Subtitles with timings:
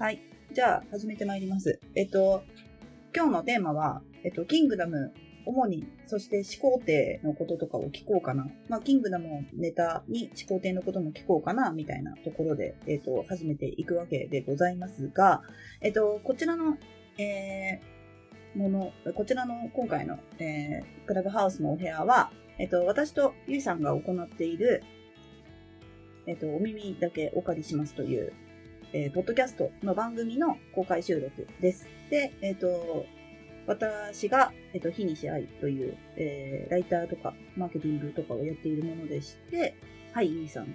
[0.00, 0.22] はい。
[0.54, 1.78] じゃあ、始めてまいります。
[1.94, 2.42] えっと、
[3.14, 5.12] 今日のテーマは、えっと、キングダム、
[5.44, 8.48] 主に、そして始皇帝のこととかを聞こうかな。
[8.70, 15.42] まあ、キングダムをネタに始皇帝のことも聞こうかな、みたいなところで、えっと、始めていくわけでございますが、
[15.82, 16.78] えっと、こちらの、
[17.18, 24.82] えー、もの、こちらの今回の、えー、クラブハウスのお部屋は、えっと、私とゆいさんが行っている、
[26.26, 28.32] えっと、お耳だけお借りしますという、
[28.92, 31.86] えーポッドキャストの番組の公開収録です。
[32.10, 33.06] で、えっ、と、
[33.66, 39.76] 私が、えっ、と、日西愛という、えーライターとか、マーケティングとかをやっているものでして、
[40.12, 40.74] はい、ゆいさん。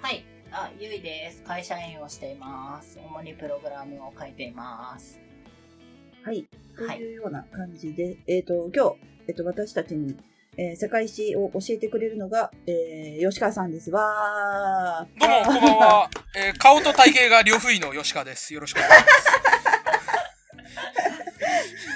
[0.00, 0.24] はい。
[0.50, 1.42] あ、ゆいです。
[1.42, 2.98] 会社員をしています。
[2.98, 5.20] 主にプログラムを書いています。
[6.24, 6.48] はい。
[6.76, 8.96] とはいいうような感じで、えっ、と、今日、
[9.28, 10.16] えっ、と、私たちに、
[10.56, 13.90] えー世界史を教えてくれるのが、えー吉川さんです。
[13.90, 15.20] わー。
[15.20, 16.10] どうも、こんばんは。
[16.36, 18.54] えー顔と体型が両不意の吉川です。
[18.54, 19.06] よろしくお願いしま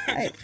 [0.07, 0.13] す。
[0.15, 0.33] はい。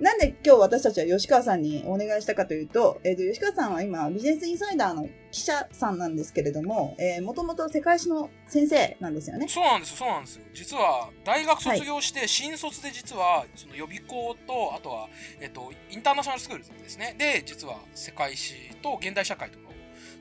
[0.00, 9.48] なんで今日私たちは吉川さんにお願いしたかというと、えーと吉川さんは今ビジネスインサイダーの記者さんなんですけれども、えー、もともと世界史の先生なんですよね。
[9.48, 10.44] そうなんですよ、そうなんですよ。
[10.52, 15.08] 実は、大学卒業して、新卒で実は、その予備校と、あとは、
[15.40, 17.16] えっと、インターナショナルスクールですね。
[17.18, 19.72] で、実は、世界史と現代社会とかを、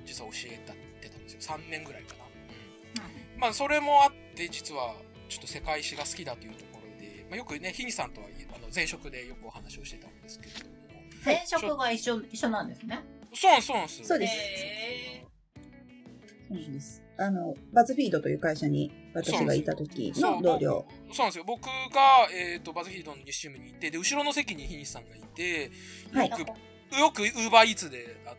[0.06, 1.40] 実は教えたってたんですよ。
[1.42, 2.24] 3年ぐらいかな。
[3.04, 3.40] うん。
[3.40, 4.96] まあ、それもあって、実は、
[5.28, 10.72] ちょっと世界史が好きだというところで、まあ、よくね、日にさんとは、あの、前職でよくお話をしてたんですけれども。
[11.26, 13.04] 前職が一緒、一緒なんですね。
[13.34, 14.04] そうそうなんです。
[14.04, 15.26] そうですへ
[16.50, 17.02] そうなんです。
[17.18, 20.86] あの、バズフィードという会社に私がいた時の同僚。
[21.12, 21.44] そうなんですよ。
[21.46, 21.70] 僕が、
[22.34, 25.72] えっ、と、バズフィードのニュースチームにいて、で、後ろの席に日西さんがいて、
[26.12, 26.40] はいよく、
[26.98, 28.36] よくウーバーイーツで、あの、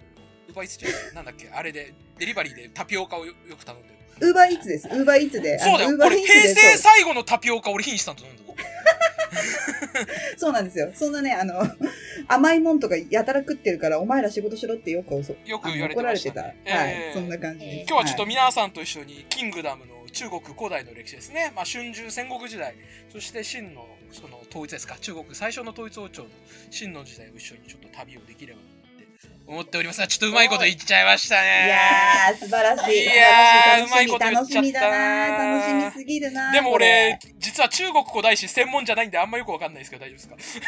[0.48, 3.94] ウーバーイーツじゃない、 なんだっけ、あれで、デリバリーでタピオカをよよく頼んでる。
[4.20, 4.88] ウーバーイーツです。
[4.88, 5.58] ウーバーイーツで。
[5.58, 5.96] そうだよ。
[5.98, 8.56] 俺、平成でそう最後のタピオカ、俺、日西さんと飲んだの。
[10.36, 10.90] そうなんですよ。
[10.94, 11.54] そんなね、あの、
[12.28, 16.42] 甘いもんとかやたら食ってるから、お前ら仕事しろってよくそよく言われて怒られてた。
[16.42, 17.88] はい、えーそんな感じです。
[17.88, 21.52] 今日はちょっとい皆さんと一緒に、キングダムの中国古代の歴史ですね。
[21.54, 22.74] まあ、春秋戦国時代、
[23.10, 26.28] そして秦の、その統一ですか、中国最初の統一王朝の
[26.70, 28.60] 秦の時代を一緒にちょっと旅をできれば
[29.46, 30.00] 思っております。
[30.00, 31.68] が、ちょっとうまいこと言っちゃいましたね。
[31.68, 33.02] やー、素晴らしい。
[33.02, 33.86] いやー。
[33.86, 40.04] うまいこと言っ楽しみちゃっただな楽しみすぎるなでも俺、実は中国古代史専門じゃないんであんまよくわかんないですけど。
[40.04, 40.66] 大丈夫ですか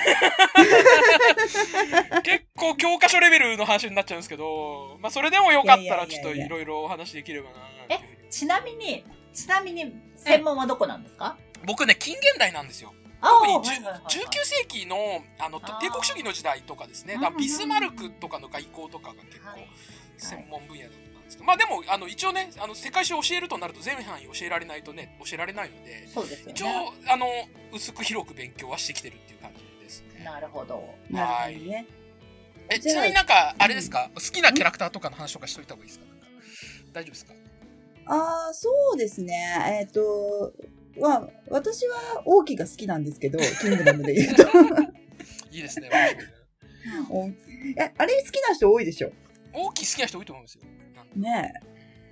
[2.22, 7.56] 結構教科書レベルの話になっちゃうんですけど、まあそれでもよかったらちょっといろいろお話できればな。
[7.56, 11.36] っていうふうにちなみに、ちなみに、専門はどこなんですか、
[11.66, 12.92] 僕ね、近現代なんですよ。
[13.24, 13.92] あ特にはいはいはい。
[13.92, 14.96] はい19世紀の
[15.38, 19.68] あの帝国主義の時代とかですね、ビスマルクとかの外交とかが結構はい。
[20.16, 26.92] 専門分野だったんですけど、まあでもあの一応ね、あの世界史を教えるとなると全範囲教えられないとね、教えられないので、そうですよ一応ね。
[27.08, 27.26] あの
[27.72, 30.22] 薄く広く勉強はしてきてるっていう感じですね。
[30.24, 30.84] なるほど。
[31.10, 31.86] なるほどね。
[32.70, 36.06] えちなみになんかあれですか、好きなキャラクターとかの話とかしといた方がいいですか？
[36.92, 37.34] 大丈夫ですか？
[38.06, 39.80] ああ、そうですね。
[39.80, 40.52] えっ、と、
[41.00, 44.42] まあ、私は王毅が好きなんですけど、キングダムで言うと。
[45.50, 45.90] いいですね。
[47.76, 49.10] え、あれ好きな人多いでしょ？
[49.52, 50.62] 大きい好きな人多いと思うんですよ。
[51.16, 51.52] ね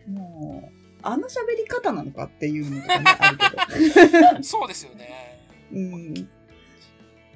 [0.09, 0.10] え。
[0.10, 0.72] もう、
[1.03, 4.42] あの喋り方なのかっていうのとかね、あるけど。
[4.42, 5.38] そうですよね。
[5.72, 6.15] うん。
[6.16, 6.28] い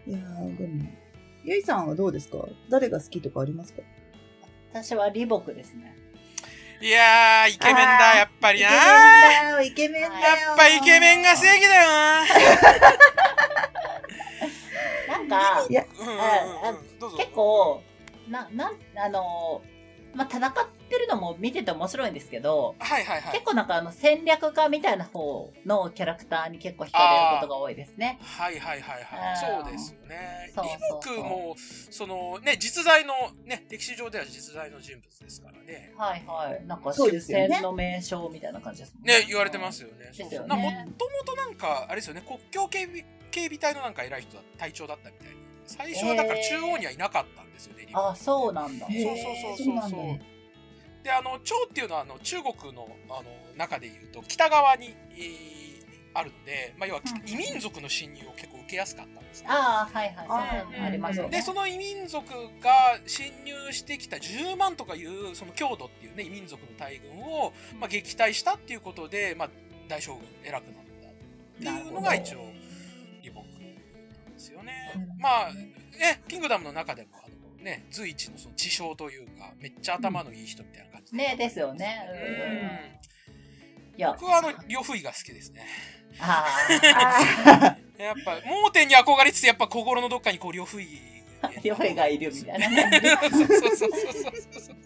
[0.07, 0.85] やー、でも、
[1.45, 2.39] ゆいさんはどうですか？
[2.71, 3.83] 誰が好きとかありますか？
[4.73, 5.97] 私は李牧ですね。
[6.81, 8.69] いやー、イケメンだ、やっぱりな。
[8.69, 8.89] イケメン
[9.43, 10.13] だよ、イケメンだよ。
[10.13, 12.25] やっぱイケメンが正義だよな。
[15.09, 17.17] なんかい、や、うんうんうんあうんどうぞ。
[17.17, 17.83] 結構、
[18.29, 19.63] な、なん、あの、
[20.15, 20.53] まあ、戦っ
[20.87, 23.45] てるのも見てて面白いんですけど、はいはいはい結。
[23.45, 28.19] 構なんかあの戦略家みたいな方のキャラクターに結構惹かれることが多いですね。
[28.23, 29.37] はいはいはいはい。
[29.37, 30.51] そうですよね。
[30.55, 31.57] そう李そうそう牧も、
[31.91, 33.15] そのね、実在の、
[33.45, 35.93] ね、歴史上では実在の人物ですからね。
[35.97, 36.67] はいはい。
[36.67, 40.07] なんかそう終ですよね戦の名称みたいな感じですもんね、言われてますよね。
[40.07, 40.85] ですよねなもとも
[41.25, 45.35] となんか、あれですよね、国境警備警備隊のなんか偉い人だ、隊長だったみたいな。
[45.67, 48.87] 最初はだから中央にはいなかったんですよね、李牧あ、そうなんだ。
[48.87, 50.36] そうそうそうそうそう。
[51.07, 55.57] で、あの、趙っていうのは、あの、中国の、あの、中で言うと、北側に、えー
[56.19, 59.49] あるので、まあ、要は、うん異民族の侵入を結構受けやすかったんですね。
[59.51, 60.27] ああ、はいはい。
[60.27, 61.31] あーそういうのありますよね。
[61.37, 62.27] で、その異民族
[62.63, 69.51] が侵入してきた10万とかいう、その郷土っていうね、異民族の大軍を、まあ、撃退したっていうことで、まあ、
[69.89, 72.51] 大将軍偉くなったっていうのが一応、
[73.23, 75.21] 李牧なんですよねうん。
[75.21, 77.09] まあ、ね、キングダムの中でも、
[77.67, 81.19] ね、随一のその知将というか、めっちゃ頭のいい人みたいな感じで。
[81.19, 82.09] ねですよね。
[82.13, 85.67] うんいや、僕はあの、呂不韋が好きですね。
[86.21, 90.87] ああ やっぱ、盲点に憧れつつ、やっぱ心のどっかにこう、呂不韋。
[91.43, 92.69] あ、ヨヘがいるみたいな。
[93.31, 94.77] そうそうそうそうそう。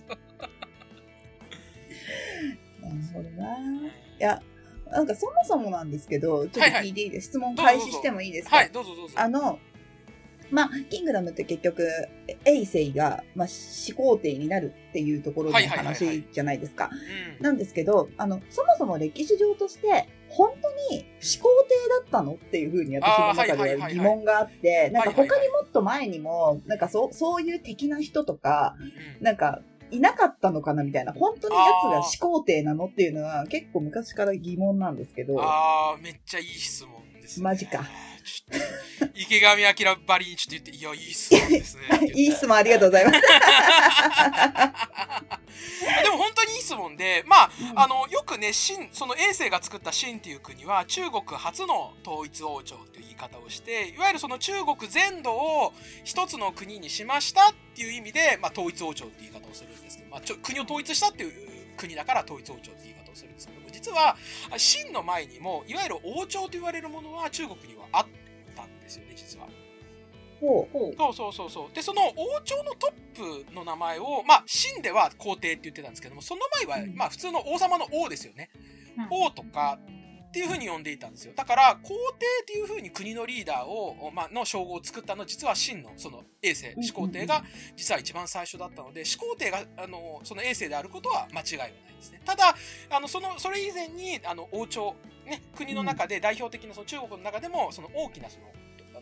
[2.80, 3.56] なるほどな。
[3.88, 3.90] い
[4.20, 4.40] や、
[4.86, 8.56] なんかそもそもなんですけど、ちょっと聞いていいです、質問開始してもいいですか？
[8.56, 9.14] はい、どうぞどうぞ。
[9.18, 9.58] あの、
[10.50, 11.88] まあ、キングダムって結局、
[12.44, 16.90] エイセイが、まあ、始皇帝になるっていうところの話じゃないですか。
[17.38, 17.44] うん。
[17.44, 28.76] なんですけど、あの、そもそも歴史上として、本当に始皇帝だったのっていうふうに私の中では疑問があって、なんか他にもっと前にも、なんかそう、そういう敵な人とか、
[29.18, 29.60] うんなんか、
[29.90, 37.44] いなかったのかなみたいな、本当に奴が始皇帝なのっていうのは結構昔から疑問なんですけど、あー、めっちゃいい質問です、ね。
[37.44, 37.84] マジか。
[39.14, 41.82] 池上彰ばりにちょっと言って、いや、いい質問ですね。
[42.14, 43.20] いい質問ありがとうございます。
[46.02, 55.74] でも本当にいい質問で、まあ、あの、よくね、秦、その衛星が作った秦っていう国は中国初の統一王朝という言い方をして、いわゆるその中国全土を
[56.04, 61.32] 一つの国にしましたっていう意味で、まあ、統一王朝っていう言い方をするんですけど、まあ、ちょ国を統一したっていう
[61.76, 64.16] 国だから統一王朝っていう言い方をするんですけども、実は、
[64.50, 68.19] 秦の前にも、いわゆる王朝と言われるものは中国にはあったん
[68.90, 69.46] ですよね、実は。
[70.96, 71.74] そうそうそうそう。
[71.74, 78.50] で、その王朝のトップの名前を、まあ、秦では皇帝って言ってたんですけども、その前は、うんまあ、普通の王様の王ですよね。
[78.54, 78.60] うん
[79.10, 79.78] 王とか
[80.30, 81.32] っていう風に呼んでいたんですよ。
[81.34, 81.88] だから、皇
[82.18, 87.42] 帝っていう風に国のリーダーを、まあ、の称号を作ったのは、実は秦の、その、衛星、始皇帝が、
[87.74, 92.20] 実は一番最初だったので、始皇帝が、あの、その衛星であることは間違いはないですね。
[92.24, 92.54] ただ、
[92.90, 94.94] あの、その、それ以前に、あの、王朝、
[95.26, 98.46] ね、国の中で代表的な、その中国の中でも、その大きな、その、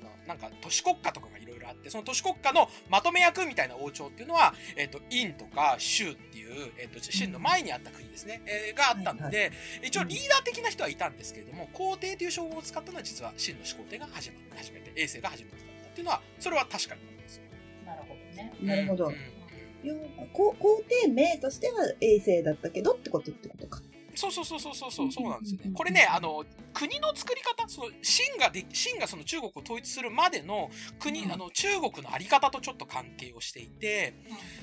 [0.00, 9.52] あのなんか都市国家とかがいろいろあってその都市国家のまとめ役みたいな王朝っていうのは、えっと殷とか州っていう、えっと秦の前にあった国ですね、えーがあったので、
[9.82, 17.42] 一応リーダー的な人はいたんですけれども皇帝という称号を使ったのは実は秦の始皇帝が始まって初めて衛星が初めてだったっていうのはそれは確かに思いますよ。
[17.86, 18.52] なるほどね。
[18.62, 20.28] なるほどうん。
[20.32, 23.80] 皇帝名としては衛星だったけどってことってことか。
[24.18, 25.72] そうそうそうそうそうそうそうなんですようんうんうんうん。
[25.72, 26.44] ねこれねあの
[26.74, 34.14] 国の作り方その秦がで秦がその中国を統一するまでの国、うんあの中国のあり方とちょっと関係をしていて、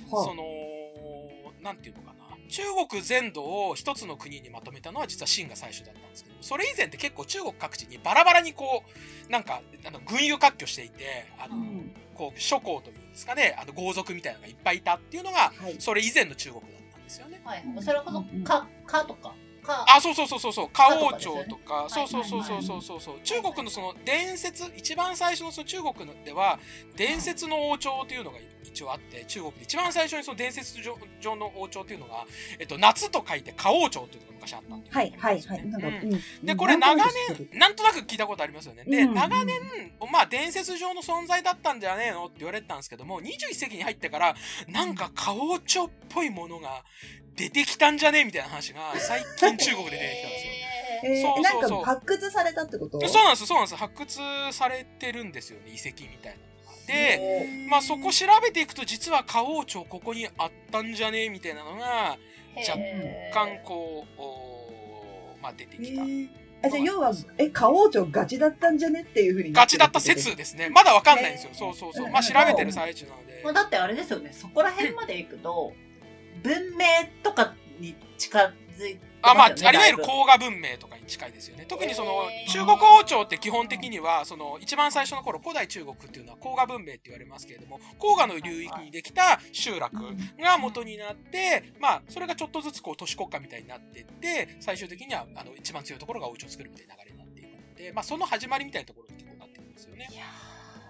[0.10, 0.44] はあその
[1.62, 8.84] なんていうのかな中国全土を一つの国にまとめたのは実は秦が最初だったんですけどそれ以前って結構中国各地にバラバラにこ
[9.28, 15.76] うなんかあの軍友割拠していてあの、うんこう諸侯というんですかねあの豪族みたいなのがいっぱいいたっていうのがはい。
[15.80, 17.42] それ以前の中国だったんですよね。
[17.44, 17.64] はい。
[17.82, 19.36] それこそうんうん、か、かとか。
[19.66, 19.86] か。
[19.88, 26.60] あ、そうそうそうそうそう、花王朝とか、そうそうそうそうそうそう、中国のその伝説、一番最初のその中国のでは、
[26.96, 32.26] 伝説の王朝っていうのが一応あって、中国で一番最初にその伝説上上の王朝っていうのが、
[32.60, 35.68] えっと、夏と書いて花王朝っていうのが昔あったんではい、はい、はい。
[35.68, 35.94] なんか、うん。
[35.96, 36.46] うん。
[36.46, 37.50] でこれ長く知ってる。
[37.60, 38.84] なんとなく聞いたことありますよね。
[38.86, 39.60] で、うん長年、
[40.12, 44.36] まあ伝説上の存在だったんじゃねえのって言われてたんですけども、21世紀に入ってから、
[44.68, 46.84] なんか花王朝っぽいものが
[47.36, 48.20] 出てきたんじゃね？
[48.20, 50.52] えみたいな話が最近中国で出てきたんですよ。
[50.52, 50.66] えー
[51.22, 53.00] そうそうそうなんか発掘されたってこと？
[53.08, 53.76] そうなんです、そうなんです。
[53.76, 54.20] 発掘
[54.52, 56.86] されてるんですよね、遺跡みたいなのが。
[56.88, 61.26] で、まあそこ調べていくと、実は花王朝ここにあったんじゃね？
[61.26, 62.18] えみたいなのが、
[62.58, 62.80] 若
[63.34, 66.02] 干こう、まあ出てえきた。
[66.02, 66.30] ー
[66.64, 69.02] あ、じゃあ要は、え、花王朝ガチだったんじゃね？
[69.02, 70.70] っていうふうになガチだった説ですね。
[70.70, 71.50] まだわかんないんですよ。
[71.54, 72.06] そうそうそう。
[72.06, 73.54] うんまあ調べてる最中なのでもう。
[73.54, 75.74] だってあれですよね、そこら辺まで行くと、
[76.44, 76.86] 文明
[77.24, 78.40] とかに近
[78.78, 81.66] づいてあ、まあ、あいわゆる文明とかに近いですよね。
[81.68, 89.96] 特にその中国王朝って基本的には、その一番最初の頃、古代中国っていうのは黄河文明って言われますけれども、黄河の流域にできた集落
[90.40, 100.08] が元になって、まあ、それがちょっとずつこう都市国家みたいになっていって、最終的にはあの一番強いところが王朝を作るみたいな流れになっていくので、まあ、その始まりみたいなところに結構なってるんですよね。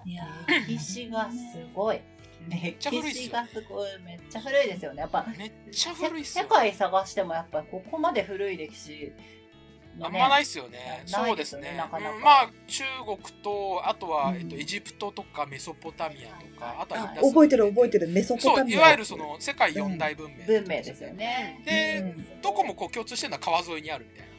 [0.06, 0.24] いや
[0.68, 1.38] 歴史がす
[1.74, 2.02] ごい。
[2.50, 3.90] 歴ちゃ古いっすよ史がすごい。
[4.06, 5.02] めっちゃ古いですよね。
[5.02, 6.50] やっぱ、めっちゃ古いっすよ世。
[6.50, 9.12] 界探してもやっぱりここまで古い歴史
[9.98, 11.04] のね、あんまないっすよね。
[11.06, 11.62] そうですすね。
[11.64, 21.62] でよねなかなかうんまあ中国とあとは、うんえっとエジプトとかメソポタミアとか、あとはあインダス覚えてる覚えてるメソポそうタミアいわゆるその世界四大文明、文明ですよね。
[21.66, 24.35] で、うんどこもこう共通してるのは川沿いにあるみたいな。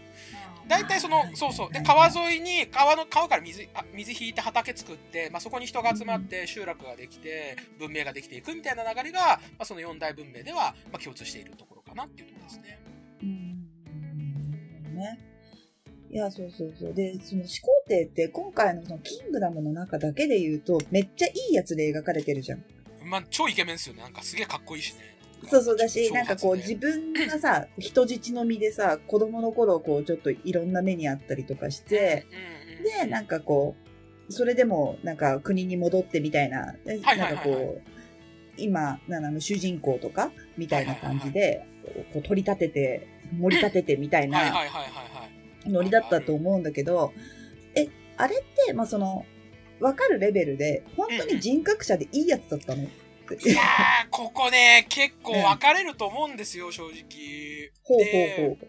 [0.66, 12.80] うん大体そのそうそうで川沿いに川の川から水あ水引いて畑作って、まあ、そこに人が集まって集落ができて文明ができていくみたいな流れが、まあ、その四大文明では、まあ、共通しているところかなっていうところですね。
[13.22, 13.56] うん
[14.96, 15.18] ね。
[16.10, 16.94] いや、そうそうそう。
[16.94, 22.64] で、その始皇帝って今回のそのキングダムの中だけで言うと、めっちゃいいやつで描かれてるじゃん。
[23.04, 25.15] まあ超イケメンですよねなんかすげえかっこいいしね。
[25.44, 32.56] そうそうだし、挑なんかこう自分がさ、 人質の身でさ、子供の頃こうちょっといろんな目にあったりとかして、うんうん
[33.04, 33.74] で、なんかこ
[34.28, 37.82] う、それでもなんか国に戻ってみたいな、なんかこう、
[38.56, 41.66] 今、なの主人公とかみたいな感じで、
[42.12, 44.52] こう取り立てて、盛り立ててみたいな。
[45.66, 47.12] ノリだったと思うんだけど、
[47.74, 49.26] え、あれって、まあその、
[49.80, 52.88] わかるレベルで、本当に人格者でいいやつだったの？
[53.34, 57.72] っていやー、ここね、結構分かれると思うんですよ、正直。
[57.82, 58.58] ほうほうほう。
[58.58, 58.68] で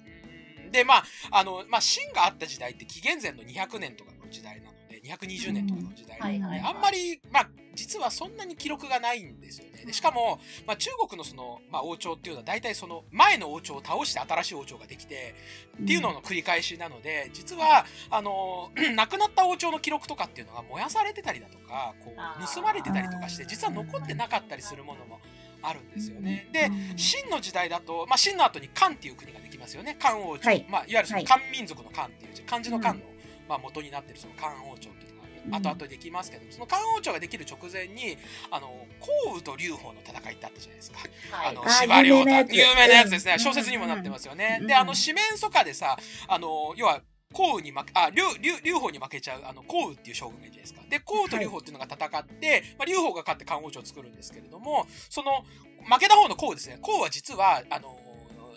[0.66, 0.72] うん。
[0.72, 4.62] で、まあ、あの、まあ、秦があった時代って紀元前の200年とかの時代
[5.08, 9.86] 220年とかの時代あんまり、まあ、実はそんなに記録がないんですよね。
[9.86, 15.36] でしかも、まあ、中国のその、まあ、王朝っていうのは大体その前の王朝を倒して新しい王朝ができて、
[15.82, 25.20] っていうのの繰り返しなので、実は、あの、 亡くなった王朝の記録とかっていうのが燃やされてたりだとか、こう、盗まれてたりとかして、実は残ってなかったりするものも
[25.62, 26.48] あるんですよね。
[26.52, 29.96] で、秦の時代だと、まあ、秦の後に漢っていう国ができますよね。
[30.00, 30.50] 漢王朝。
[30.50, 30.66] はい。
[30.70, 31.26] まあ、いわゆるそのはい。
[31.26, 33.02] 漢民族の漢っていう字、漢字の漢の、
[33.48, 35.27] まあ、元になってるその漢王朝っていうのが
[35.60, 38.18] 後々できますけども、その漢王朝ができる直前に、
[38.51, 41.00] あの、項羽と劉邦の戦いってあったじゃないですか。
[41.32, 43.34] はいあの、司馬遼太有名なやつですね。
[43.34, 44.58] うん小説にもなってますよね。
[44.62, 47.01] うんで、あの、四面楚歌でさ、あの、要は、
[47.34, 50.82] 項羽に負け、あ、劉、劉、劉邦に負けちゃう、あの、項羽っていう将軍がいるじゃないですか。
[50.89, 55.44] で、項羽と劉邦っていうのが戦って、まあ、劉邦が勝って漢王朝を作るんですけれども、その、
[55.89, 56.77] 負けた方の項羽ですね。
[56.82, 57.98] 項羽は実は、あの、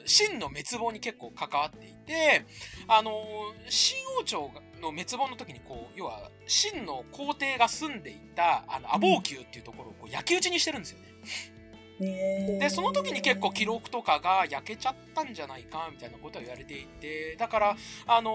[0.06, 2.44] 秦の滅亡に結構関わっていて、
[2.88, 3.12] あの、
[3.68, 11.06] 秦王朝の滅亡の時に、こう、要は、秦の皇帝が住んでいた、あの、阿房宮っていうところをこう焼き討ちにしてるんですよね。
[12.00, 17.76] ででその時に結構記録とかが焼けちゃったんじゃないかみたいなことは言われていてだから、
[18.06, 18.30] あの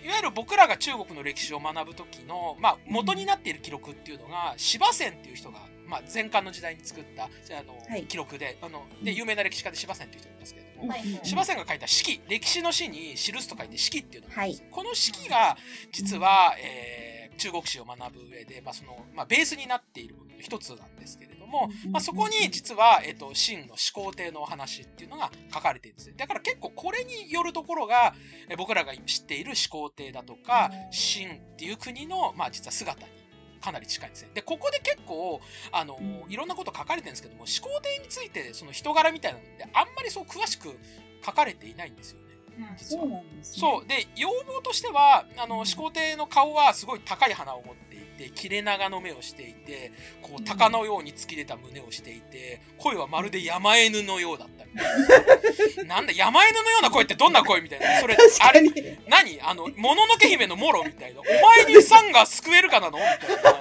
[0.00, 7.28] ーいわゆる僕らが中国の歴史を学ぶ時の、まあ、元になっている記録っていうのが司馬遷っていう人が、まあ、前漢の時代に作ったあ
[7.62, 8.04] の、はい。
[8.04, 11.20] 記録であので有名な歴史家で司馬遷っていう人がいますけれども、はいはい。
[11.22, 15.56] 司馬遷が書いた史記歴史の史に記すと書いて史記っていうのがあるんです、はこの史記が
[15.92, 28.14] 実は、えー中国史を学ぶ上で、まあそのまあ、ベースになっている一つなんですけれども、まあ、そこに実は、えっと秦の始皇帝のお話っていうのが書かれているんですねだから結構これによるところが
[28.48, 33.17] え僕らが知っている始皇帝だとか秦っていう国の、まあ、実は姿に
[33.60, 34.30] かなり近いんですね。
[34.34, 35.40] で、ここで結構、
[35.72, 35.98] あの、
[36.28, 40.78] いろんなこと書かれてるんですけども、始皇帝について、その人柄みたいなのって、あんまりそう詳しく
[41.24, 42.27] 書かれていないんですよね。
[42.76, 43.60] 実はそうなんですね。
[43.60, 43.86] そう。
[43.86, 55.94] で、要望としては、あの、始皇帝の顔はすごい高い鼻を持っていて、切れ長の目をしていて、こう、鷹のように突き出た胸をしていて、声はまるで山犬のようだったみたいな。
[55.96, 58.00] なんだ、山犬のような声ってどんな声みたいな。
[58.00, 58.62] それ、あれ。
[59.06, 59.40] 何？
[59.42, 61.20] あの、もののけ姫のモロみたいな。
[61.20, 62.98] お前にさんが救えるかなの？
[62.98, 63.58] みたいな。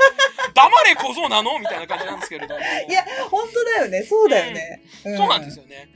[0.53, 1.59] 黙れ小僧なの？
[1.59, 2.61] みたいな感じなんですけれども。
[2.61, 4.03] いや、本当だよね。
[4.03, 4.81] そうだよね。
[5.03, 5.63] そうなんですよ。
[5.63, 5.89] よね。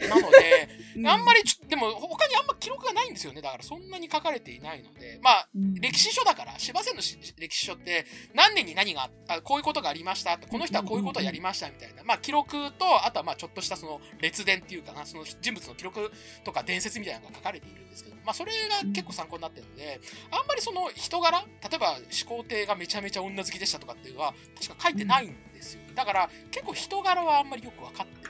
[0.00, 1.06] なので、うん。
[1.06, 3.40] あんまりちょ、でも他にあんま記録がないんですよね。
[3.40, 5.74] だからそんなに書かれていないので、まあ、うん。
[5.74, 10.38] 歴史書だから、司馬遷のし歴史書って、何年に何があ、こういうことがありました。
[10.38, 16.12] この人はこういうことをやりましたみたいな、まあ記録と、あとはまあちょっとしたその列伝っていうかな、その人物の記録
[16.44, 20.00] とか伝説みたいなのが書かれているんですけど、まあそれが結構参考になってるので、
[20.30, 25.80] あんまりその人柄、例えば始皇帝がめちゃめちゃ女好きでしたとかっていうのは、確か書いてないんですよ。
[25.94, 28.28] だから結構人柄はあんまりよく分かって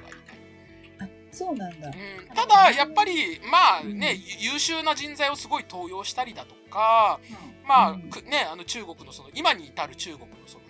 [1.37, 1.89] そうなんだ。
[1.89, 7.21] うんただ、やっぱり、まあね、優秀な人材をすごい登用したりだとか、
[7.69, 10.65] まあ、うんくね、あの中国のその、今に至る中国のその、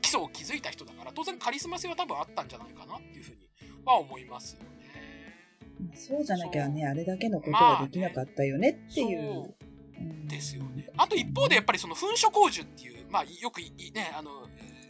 [0.00, 3.38] 基礎を築いた人だから、当然カリスマ性は多分あったんじゃないかなっていうふうに
[3.84, 4.68] は思いますよね。
[5.94, 9.54] そうじゃなきゃね、あれだけのことはできなかったよねっていう。
[10.28, 10.86] ですよね。
[10.96, 14.46] あと一方でやっぱりその噴書工事っていう、まあよくいね、あの、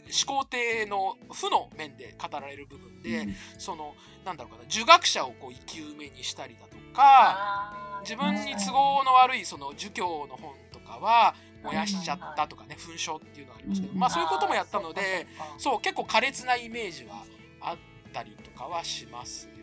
[0.09, 17.23] 始皇帝の負の面で語られる部分で、その、なんだろうかな、儒学者をこう生き埋めにしたりだとか、自分に都合の悪いその儒教の本とかは燃やしちゃったとかね、噴書っていうのがありますけど、まあそういうこともやったので、そう、結構苛烈なイメージは
[17.61, 17.77] あっ
[18.13, 19.59] たりとかはしますよね。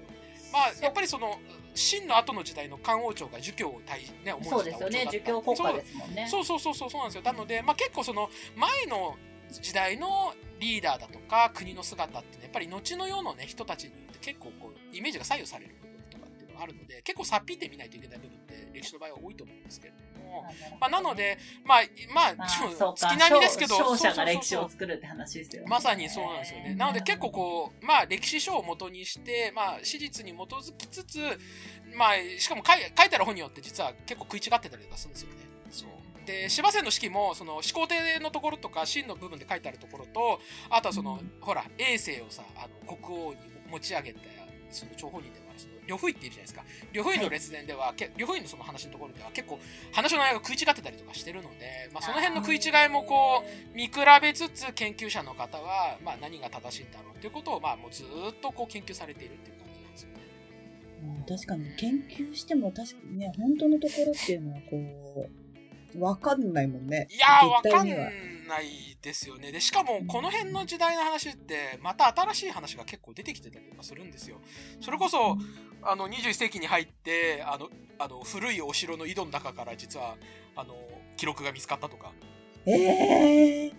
[0.53, 1.39] まあやっぱりその、
[1.75, 5.09] 秦の後の時代の漢王朝が儒教を対、ね、重んじたそうですよね。
[5.11, 6.27] 儒教国家ですもんね。
[6.31, 7.23] そうそうそうそうそうなんですよ。
[7.23, 9.17] なので、まあ、結構その前の
[9.51, 20.45] 時代のリーダーだとか国の姿って、ね、やっぱり後の世のね人たちによって結構こうイメージが左右される部分とかっていうのがあるので結構さっぴいてみないといけない部分って歴史の場合は多いと思うんですけれども、
[20.81, 21.79] まあ、なのでまあ
[22.15, 22.49] まあ
[22.95, 26.75] 月並みですけど勝者が歴史を作るって話ですよねまさにそうなんですよね。
[26.75, 31.19] なので結構こう、まあ歴史書を元にして、まあ史実に基づきつつ、
[31.97, 35.37] まあしかも書い書いてある本によって実は結構食い違ってたりとかするんですよね。
[35.71, 35.89] そう。
[36.27, 43.39] で、司馬遷の式も、その始皇帝のところとか、秦の部分で書いてあるところと、あとはその、ほら、衛星をさ、あの、国王に
[43.71, 44.21] 持ち上げた
[44.71, 46.65] その張本人でもあるその呂不韋っているじゃないですか。
[46.93, 49.59] 呂不韋の列伝では、け呂不韋のその話のところでは結構
[49.93, 58.07] 話の内容が食い違ってたりとかしてるので、まあ、その辺の食い違いもこう見比べつつ研究者の方は、まあ、何が正しいんだろうっていうことを、まあ、もうずっ
[58.43, 60.17] とこう研究されているっていう感じなんですよね。
[61.19, 65.46] うん確かに研究しても確かにね、本当のところっていうのはこう、
[65.99, 67.09] わかんないもんね。
[67.11, 69.53] いやー、わかんないですよね。
[69.53, 74.41] で、しかも、この辺の時代の話って、また新しい話が結構出てきてたりとかするんですよ。
[74.81, 75.37] それこそ、
[75.83, 80.17] あの、21世紀に入って、あの、あの古いお城の井戸の中から実は、
[80.55, 80.75] あの、
[81.17, 82.13] 記録が見つかったとか、
[82.67, 83.73] ええ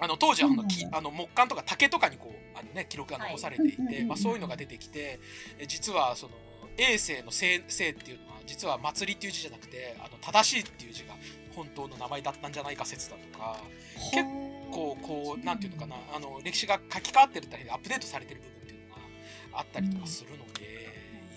[0.00, 5.20] あの、当時はあの、そうなんだきあの木管とか竹とかにこう、あのね、記録が残されていて、はいまあそういうのが出てきて、
[5.58, 6.32] え実はその、
[6.80, 11.14] 衛星の星星っていうのは、実は祭りっていう字じゃなくて、あの、正しいっていう字が
[11.54, 13.58] 本当の名前だったんじゃないか説だとか、
[14.12, 14.24] 結
[14.70, 20.60] 構こうなんていうのかなあの歴史が書き換わってるったりアップデートされてる部分っていうのがあったりとかするので、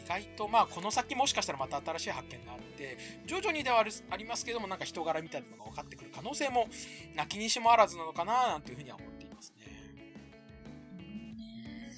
[0.05, 3.79] 意外とまあこの先もしかしたらまた新しい発見があって徐々にでは
[4.11, 6.67] ありますけどもなんか人柄みたいなのが分かってくる可能性も
[7.15, 9.73] なきにしもあらずなのかななんていうふうには思っていますね。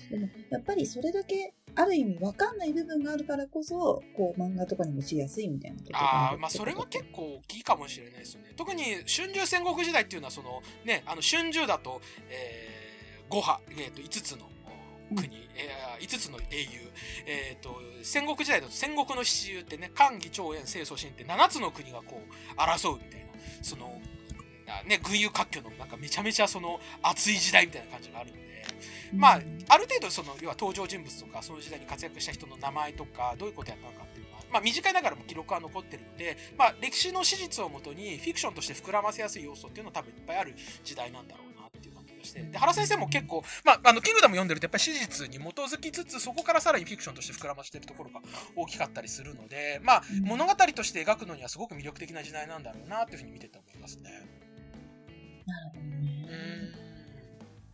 [0.10, 8.54] でも、やっぱりそれだけ、ある意味わかんない部分があるからこそ、こう、漫画とかにもしやすいみたいなところがああるまあそれは結構大きいかもしれないですよね。
[8.56, 14.50] 特に春秋戦国時代っていうのはそのねあの春秋だと、えー、5派、えー、と5つの
[15.16, 16.68] 国、えー、5つの英雄、
[17.28, 23.28] えー、と戦国時代だと戦国の七雄ってね漢義長遠清楚秦って7つの国がこう争うみたいな
[23.62, 24.02] その
[24.68, 28.45] あね群雄割拠のなんかめちゃめちゃその熱い時代みたいな感じがあるので。
[29.14, 48.22] まあ、ある程度その要は登場人物とかその時代に活躍した人の名前とかどういうことやったのかっていうのは、まあ、短いながらも記録は残ってるので、まあ、歴史の史実をもとにフィクションとして膨らませやすい要素っていうのは多分いっぱいある時代なんだろうなっていう感じがしてで原先生も結構、まあ、あのキングダム読んでるとやっぱり史実に基づきつつそこからさらにフィクションとして膨らましてるところが
[48.56, 54.10] 大きかったりするので、まあ、物語として描くのにはすごく魅力的な時代なんだろうなっていうふうに見てて思いますね。
[55.46, 56.78] なるほどね。
[56.80, 56.85] うん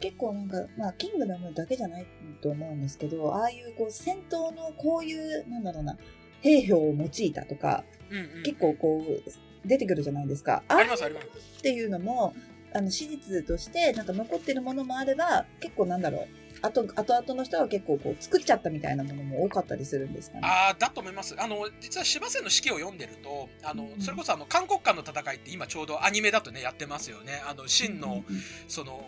[0.01, 2.05] 結構なんか、まあ、キングダムだけじゃない
[2.41, 5.97] と思うんですけど、ああいうこう、戦闘のこういう、なんだろうな、
[6.41, 10.63] 兵法を用いたとか、うんうん結構こう、出てくるじゃないですか。
[10.67, 11.27] ありますあります。
[11.59, 12.33] っていうのも、
[12.73, 16.27] あの、史実として、なんか残ってるものもあれば、結構なんだろう、
[16.63, 20.41] あと、後々の人は結構こう、作っちゃったみたいなものも多かったりするんですかね。
[20.43, 29.03] ああだと思いますあの実は芝生の式を読んでるとあのうんそれこそあの韓国間の戦いって今ちょうどアニメだとねやってますよねあの秦のうんうんその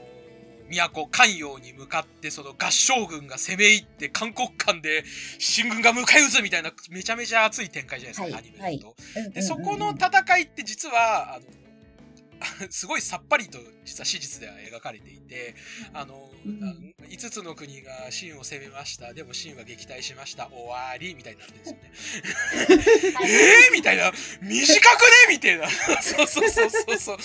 [0.70, 5.04] 都関陽に向かってその合唱軍が攻め入って韓国間で
[5.40, 8.96] 進軍が迎え撃つみたいなめちゃめちゃ熱い展開じゃないですか、はいアニメだと。
[9.34, 11.46] でそこの戦いって実はあの
[12.70, 15.56] すごいさっぱりと実は史実では描かれていて
[15.94, 16.74] あの、うんあの
[17.10, 23.14] 5つの国が秦を攻めましたでも秦は撃退しました終わりみたいになってるんですよね。
[23.24, 23.72] えー？
[23.74, 25.08] みたいな短くね？
[25.30, 25.70] みたいな。
[26.02, 27.18] そうそうそうそうそう。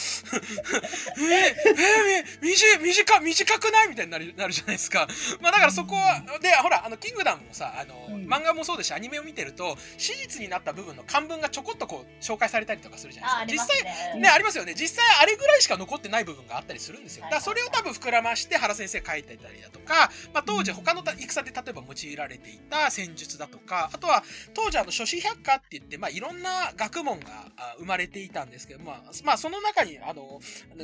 [1.19, 1.71] えー、
[2.17, 3.89] えー、み短短短くない？
[3.89, 5.09] みたいになるなるじゃないですか。
[5.41, 13.73] まあだからそこは、で、ほら、あの、キングダムもさ、あの、うん漫画もそうですし、アニメを見てると、史実になった部分の漢文がちょこっとこう、紹介されたりとかするじゃないですか。
[13.75, 14.21] 実際、ね。
[14.21, 14.75] ね、ありますよね。
[14.75, 17.23] 実際あれぐらいしか残ってない部分があったりするんですよ。
[17.23, 24.23] だはいからそれを多分膨らまして原先生書いてたりだとか、まあ当時他の戦で例えば用いられていた戦術だとか、あとは
[24.55, 30.41] 当時あの諸子百科って言って、まあいろんな学問があ生まれていたんですけど、まあ、まあその中にあの、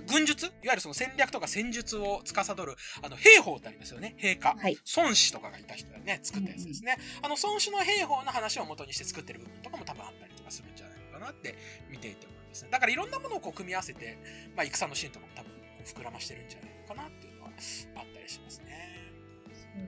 [0.07, 4.15] 軍術、いわゆるその戦略とか戦術を司る、あの兵法ってありますよね。
[4.17, 4.55] 兵家。
[4.57, 4.79] はい。
[4.97, 6.99] 孫子とかがいた人がね、作ったやつですね。
[7.23, 11.55] あの孫子の兵法の話を元にして作ってる部分とかも多分あったりとかするんじゃないのかなって
[11.91, 12.71] 見ていて思いますね。
[12.71, 14.19] だからいろんなものをこう組み合わせて、
[14.57, 15.53] まあ、戦のシーンとかも多分
[15.85, 18.75] 膨らましてるんじゃないのかなっていうのはあったりしますね。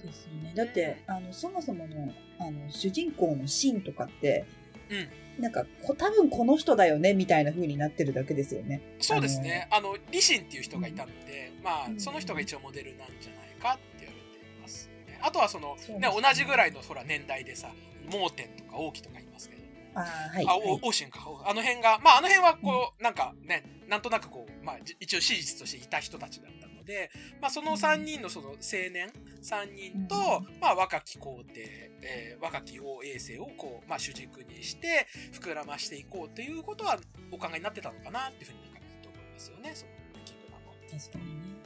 [0.01, 0.53] そうですよね。
[0.55, 4.45] だって、あの、そもそもの、あの、主人公のシーンとかって、
[4.91, 5.43] うん。
[5.43, 8.81] なんか、こ多分この人だよね、みたいな風になってるだけですよね。
[9.01, 9.69] そうですね。
[9.71, 15.19] あの、李信っていう人がいたので、まあう、んその人が一応モデルなんじゃないかって言われていますね。
[15.21, 17.73] あとはその、ね、同じぐらいのほら年代でさ、
[18.11, 19.56] 盲点とか王毅とかいますけど、
[19.97, 20.47] ああ、はい。
[20.47, 21.21] あ、はいお、欧州か。
[21.47, 28.57] あの辺が、まあ、あの辺はこう、なんかね、なんとなくこう、まあ、じ一応史実としていた人たちだったので、まあ、その3人のその青
[28.93, 29.11] 年
[29.43, 36.99] 3人と、うまあ、若き皇帝、えー若き王衛星をこう、まあ、主軸にして、膨らましていこうということは、
[37.33, 39.93] お考えになってたのかなっていうふうになんかと思いますよね、その、
[40.27, 40.75] キングダムは。
[40.91, 41.57] 確かにね。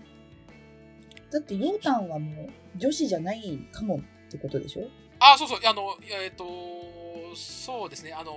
[1.32, 4.88] だって、ヨータンはもう女子じゃないかもってことでしょ？
[5.18, 6.44] あ、そうそう、あの、えっ、と、
[7.36, 8.32] そうですね、あの、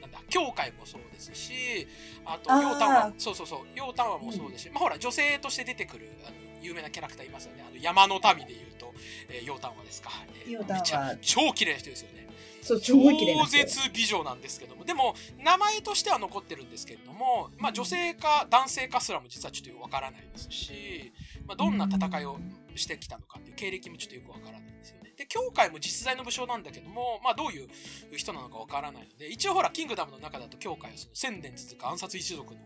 [0.00, 1.86] なんだ、教会もそうですし、
[2.24, 7.64] あと、ヨータンは、そうそうそう、ヨータンはもそうですし、まあほら、女性として出てくる、あの有名なキャラクターいますよね。
[7.66, 8.92] あの山の民で言うと、
[9.28, 10.10] えー、ヨータンはですか。
[10.46, 12.28] えーめっちゃ超綺麗な人ですよね。
[12.62, 13.46] そう、超人。
[13.46, 21.12] 絶美女なんですけども、でも、名前としては残ってるんですけれども、まあ、女性か男性かすらも実はちょっとわからないですし、
[21.46, 22.38] まあ、どんな戦いを
[22.78, 25.12] してきたのかっていう経歴もちょっとよくわからないんですよね。
[25.16, 27.68] で、教会も実在の武将なんだけども、まあ、どういう
[28.16, 32.60] 人なのかわからないので、一応ほら、キングダムの中だと教会はその千年続く暗殺一族の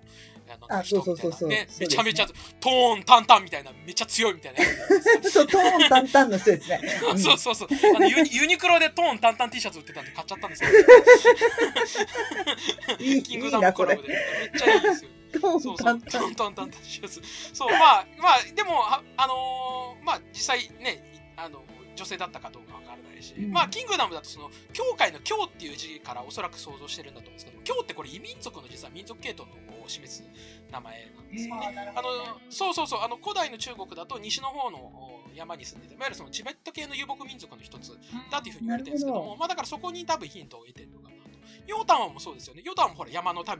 [0.46, 1.36] あのあ人みたいな
[1.80, 4.60] めちゃめちゃトーンタンタンみたいな、めっちゃ強いみたいな。
[5.28, 6.80] そう、トーンタンタンの人ですね。
[7.10, 7.68] う んそうそうそう。
[7.96, 10.74] あのユニユニクロでトーンタンタン T シャツ売ってたんで買っちゃったんですけど。
[13.24, 14.02] キングダムコラボ。
[14.02, 14.18] でめっ
[14.56, 15.10] ちゃいいですよ。
[15.40, 15.76] トそうそう。
[15.76, 17.20] トタントントントンシャツ。
[17.52, 21.62] そう、まあ、まあ、でも、ああのーまあ、実際ね、あの、
[21.96, 23.52] 女性だったかどうかわからないし、うん。
[23.52, 30.24] まあ、キングダムだとその、教会の教っていう字からおそらく想像してるんだと思うんですけど、教ってこれ異民族の実は民族系統のを示す
[30.72, 31.92] 名前なんですよね。
[31.94, 32.08] あの
[32.48, 37.98] そうそうそうあの古代の中国だと西の方のお山に住んでていわゆるそのチベット系の遊牧民族の一つ
[38.30, 41.38] だっていうふうに言われてるんですけどなるほもまあだからそこに多分ヒントを得てるのかなと。
[41.66, 42.62] ヨータンはもそうですよね。
[42.64, 43.58] ヨータンもほら山の民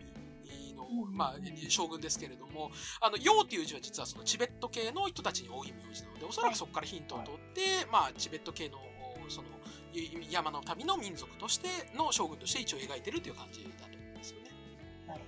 [1.13, 1.35] まあ、
[1.69, 2.71] 将軍ですけれども
[3.01, 8.79] あのヨーっていう字は実はそのチベット系の人たちに多い名字なのでおそらくそこからヒントを取って、まあ、チベット系の
[9.27, 9.49] おその
[9.95, 14.51] い山の民の民族としての将軍として一応描いてるという感じだと思うんですよね。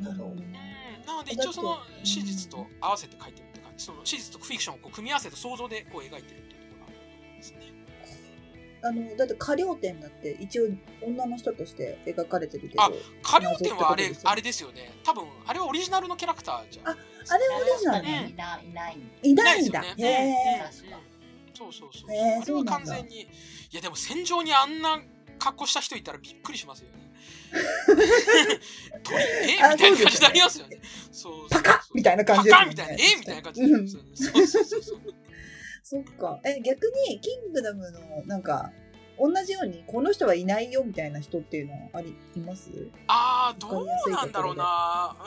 [0.00, 0.24] なるほど。
[0.30, 7.75] うんなので一応その史実と合わせて書いてるって感じその史実とフィクションをこう組み合わせて想像でこう描いてるっていうところがあるんですね。
[8.82, 10.64] あの、だって、過料店だって、一応、
[11.02, 12.82] 女の人として描かれてるけど。
[12.82, 12.90] あ
[13.22, 14.92] カリオ店はあれあれですよね。
[15.02, 16.88] 多分あれはオリジナルのキャラクターじゃん。
[16.88, 16.90] あ
[17.28, 18.08] あれはオリジナル？
[18.08, 18.98] いないいない。
[19.22, 19.82] いないんだ。
[19.82, 20.62] へね。
[20.70, 20.72] え。
[21.54, 23.26] そうそうそう、あれは完全にい
[23.72, 25.00] やでも戦場にあんな
[25.38, 27.10] 格好した人いたらびっくりしますよね。
[29.02, 29.56] 鳥え？
[29.56, 30.80] みあたいな感じになりますよね。
[31.50, 32.96] パカッみたいな感じパカッみたいなえ？
[33.18, 34.08] みたいな感じになりますよね。
[34.14, 35.00] そうそうそうそう
[35.88, 36.40] そっか。
[36.44, 38.72] え、逆に、キングダムの、なんか、
[39.20, 42.70] 同じように、この人はいないよみたいな人っていうのはあり、います？
[43.06, 45.16] あーどうなんだろうな。
[45.16, 45.22] う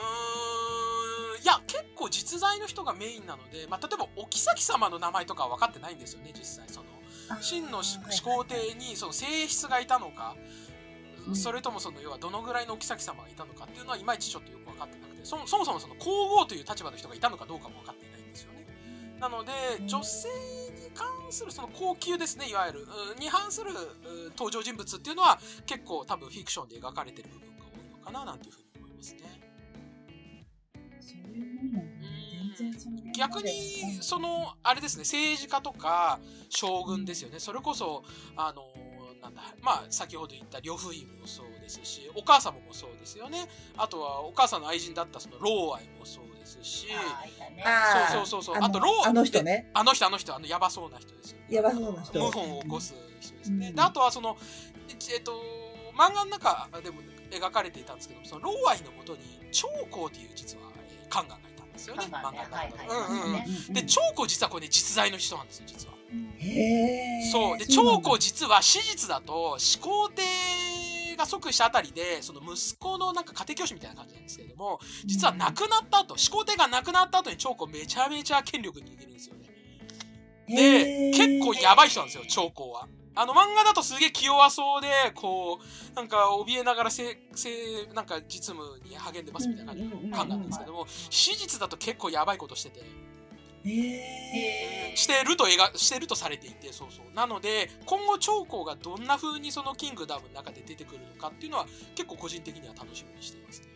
[1.38, 1.42] ーん。
[1.42, 6.68] いや結構実在の人がメインなので、まあ、例えばお妃様の名前とかは分かってないんですよね実際。
[6.68, 6.86] その
[7.40, 10.36] 真の始始皇帝にその正室がいたのか、
[11.26, 11.34] うん。
[11.34, 18.09] それともその要はどのぐらいのお妃様がいたのかっていうのはいまいちちょっとよく分かってなくてそもそもそもその皇后という立場の人がいたのかどうかも分かっていないんですよね。
[19.20, 22.86] なのでうん女性に関するその高級ですねいわゆる。
[23.12, 23.76] うんに反するうん
[24.30, 29.20] 登場人物っていうのは結構多分フィクションで描かれてる部分が多いのかななんていうふうに思いますね。
[33.16, 37.38] 逆にそのあれですね政治家とか将軍ですよね。
[37.38, 38.02] それこそ
[38.36, 38.64] あの
[39.22, 43.46] なんだまあ先ほど言った呂不韋もそうですしお母様もそうですよね。
[43.76, 46.24] あとはお母さんの愛人だったその老愛もそう
[46.56, 46.94] ですしね。
[48.12, 48.64] そうそうそうそう。
[48.64, 49.70] あとローあの人ね。
[49.74, 51.44] あの人あの人あのやばそうな人ですよね。
[51.56, 52.20] やばそうな人。
[52.20, 53.74] 謀反を起こす人ですね、うん。
[53.74, 54.36] であとはその
[54.88, 55.32] えっと
[55.96, 59.20] 漫画の中でも描かれていたんですけどその老愛のもとに
[59.52, 62.06] 長江という実はえー宦官がいたんですよね。
[62.06, 62.10] ね。
[62.12, 65.94] 漫画の中で、で長江実はこれね実在の人なんですよ実は。
[66.38, 66.48] へ
[67.26, 67.30] え。
[67.30, 67.58] そう。
[67.58, 70.22] で長江実は史実だと始皇帝
[71.20, 79.50] が即位したあたりでその息子のなんか家庭教師みたいな感じなんですけれども実は亡くなった後始皇帝が亡くなった後に長江めちゃめちゃ権力握るんですよね。
[80.48, 82.88] で結構やばい人なんですよ長江は。
[83.14, 85.58] あの漫画だとすげえ気弱そうでこ
[85.92, 87.50] うなんか怯えながらせせ
[87.94, 92.80] なんか実務に励んでますみたいな感じの感なんですけども史実だと結構やばいことしてて。
[92.80, 93.09] へ
[93.64, 94.92] え。
[94.92, 97.14] へしてると描してるとされていてそうそう。
[97.14, 103.66] なので今後長江がどんな風にそのキングダムの中で出てくるのかっていうのは結構個人的には楽しみにしていますね。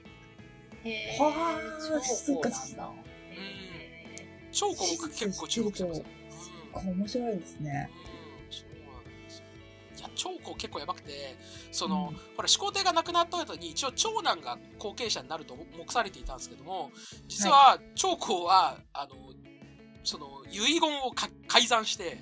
[0.85, 0.88] ー。
[0.90, 6.01] へはーあそっかそうなんだへ長江僕結構注目してます。
[6.01, 6.25] よ、うん
[6.99, 7.90] 面白いですね。
[8.51, 9.44] そうなんですよ。
[9.97, 11.37] いや長江結構やばくて
[11.70, 12.16] その、うん。
[12.37, 16.90] ほら始皇帝が亡くなった後に一応長男が後継者になると目されていたんですけども
[17.29, 19.14] 実は長江はあの
[20.05, 22.19] その遺言をか改ざんして。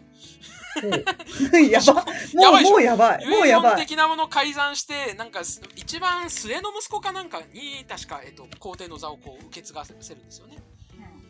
[1.70, 1.94] やば。
[1.94, 2.02] も
[2.34, 3.26] う、やばいもうやばい。
[3.26, 3.76] もう遺言やばい。
[3.76, 10.58] 的なものを改ざんしてなんかす一番末の息子かなんかに確か、えっと、皇帝の座をこう受け継がせるんですよね。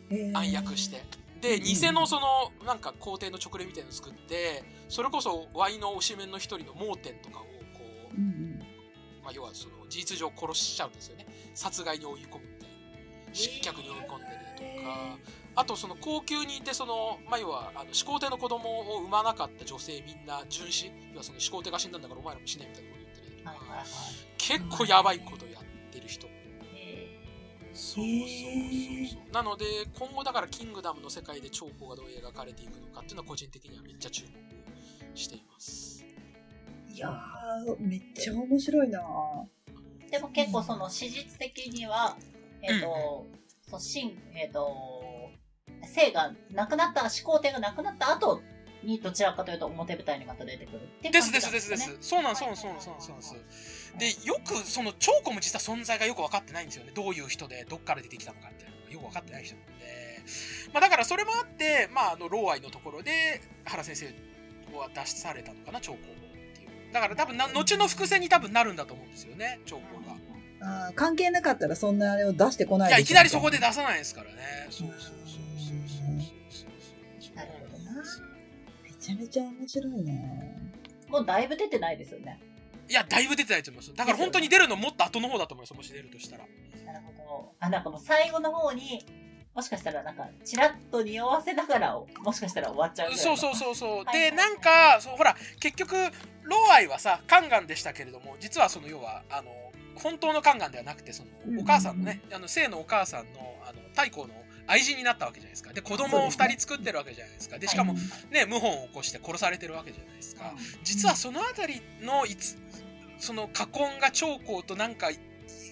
[0.09, 0.37] ーうんへー。
[0.37, 1.03] 暗躍して。
[1.41, 1.63] でうん。
[1.63, 7.49] 偽のそのなんか皇帝の直令みたいなのを作ってそれこそワイの推しメンの一人の盲点とかをこ
[8.13, 8.59] ううんうん。
[9.23, 11.25] まあ、要はその事実上殺しちゃうんですよね。
[11.55, 13.33] 殺害に追い込むみたいな。
[13.33, 15.17] 失脚に追い込んでるとか
[15.55, 23.87] あとその高級にいてその、まあ、要はあの始皇帝の子供を産まなかった女性みんな殉死要はその始皇帝が死んだんだからお前らも死ねみたいなこと言ったりとかはいはいはい。
[24.37, 26.27] 結構やばいことやってる人。
[26.27, 27.19] へ
[27.73, 29.65] そそうそうそうそうなので
[29.97, 36.05] 今後だからキングダムの世界で長江がどう描かれていくのかっていうのは個人的にはめっちゃ注目しています。
[36.93, 39.01] いやー、めっちゃ面白いな。
[40.11, 42.15] でも結構その史実的には、
[42.61, 43.25] えっ、と、
[43.67, 45.02] そう、真、えっ、と、
[45.87, 48.41] 生が亡くなった、始皇帝が亡くなった後
[48.83, 51.97] にどちらかというと表舞台にまた出てくるっていうです感じなんですですですね。
[52.01, 53.47] そうなんそうなんそうなんそうなんそうなん。
[53.47, 56.91] ですでよくその長子も実は存在がよく分かってないんですよね。
[56.95, 60.23] どういう人でどっから出てきたのかっていうのがよく分かってない人なので、
[60.73, 64.05] まあ、だからそれもあって、まあ、あの老愛のところで原先生
[64.77, 66.05] は出されたのかな長子もっ
[66.55, 66.93] ていう。
[66.93, 70.15] だから多分な後の伏線に多分なるんだと思うんですよね長子が。
[70.65, 73.11] あー関係なかったらそんなあれを出してこないいや、でしょ。
[73.11, 74.67] いきなりそこで出さないですからね。
[74.69, 75.22] そうそうそうそうそう
[79.03, 80.71] ちゃめちゃ面白いね。
[81.09, 82.39] もうだいぶ出てないですよね。
[82.89, 83.93] いや、だいぶ出てないと思います。
[83.93, 85.73] だから本当に出るのもっと後の方だと思います。
[85.73, 86.45] もし出るとしたら。
[86.85, 87.51] なるほど。
[87.59, 89.05] あ、なんかもう最後の方に、
[89.53, 94.05] もしかしたらなんか、ちらっと匂わせながら、もしかしたら終わっちゃうそうそうそうそう。
[94.11, 95.95] で、なんか、そうほら、結局、
[96.43, 99.51] 老愛はさ、カンガンでしたけれども、実はその要は、あの、
[99.95, 104.33] 本当のカンガンではなくて、そのうんうんう、んお母さんのね、あの、生のお母さんの、あの、太閤の
[104.67, 105.73] 愛人になったわけじゃないですか。
[105.73, 107.59] で、子供を二人作ってるわけじゃないですか。
[107.59, 107.93] で、しかも、
[108.31, 110.53] ね、謀反を起こして殺されてるわけじゃないですか。
[110.83, 112.57] 実はそのあたりのいつ
[113.23, 115.09] その家婚が長江となんか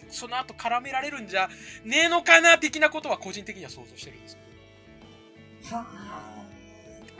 [0.09, 1.49] その後絡められるんじゃ
[1.83, 4.39] ねえのかな的なことは個人的には想像してるんですよ
[5.71, 6.30] はあ。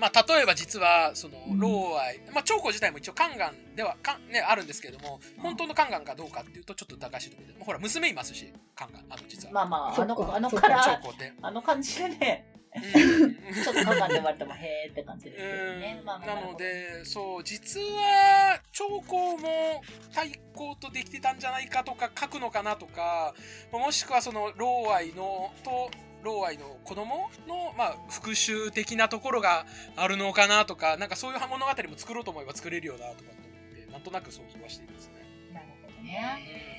[0.02, 1.60] まあ例えば実はそのうん。
[1.60, 10.62] 老愛、まあ長江自体も一応宦官ではかねあるんですけれども本当の宦官かどうかっていうとちょっと高しいところで、まあほら娘いますし宦官あの実は、まあまあ、あの、あのか。
[10.62, 11.34] から、長江って。
[11.42, 12.82] あの感じでね、うん。
[13.64, 15.98] ちょっと考えて言われても、へーって感じですけどね。
[16.00, 16.04] う。
[16.04, 16.06] ん。
[16.06, 20.22] まあまあなの、でそう実は長江も太
[20.56, 23.34] 閤とできてたんじゃないかとか書くのかなとか
[23.72, 25.92] もしくはその老愛のと
[26.24, 35.14] 老愛の子供のまあ復讐的なところがあるのかなとかなんかそういう物語も作ろうと思えば作れるよなとかって思ってなんとなく想像はしていますね。
[35.54, 36.72] なるほどね。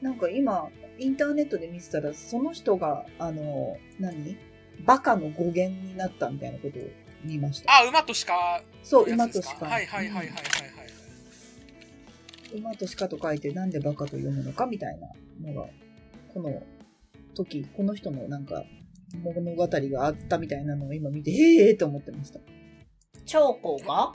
[0.00, 4.38] なんか今、インターネットで見てたら、その人が、あの、何？
[4.86, 6.82] バカの語源になったみたいなことを
[7.22, 7.70] 見ました。
[7.70, 9.66] あ馬と鹿そう、馬と鹿。
[9.66, 10.32] はいはいはいはいはいはい。
[12.54, 15.68] うん馬と鹿と書いて、なんでバカと読むのかみたいなのが、
[16.32, 16.62] この
[17.34, 18.64] 時、この人のなんか、
[19.22, 22.40] 物語があったみたいなのを今見て、へえーと思ってました。
[23.26, 24.12] 長江が？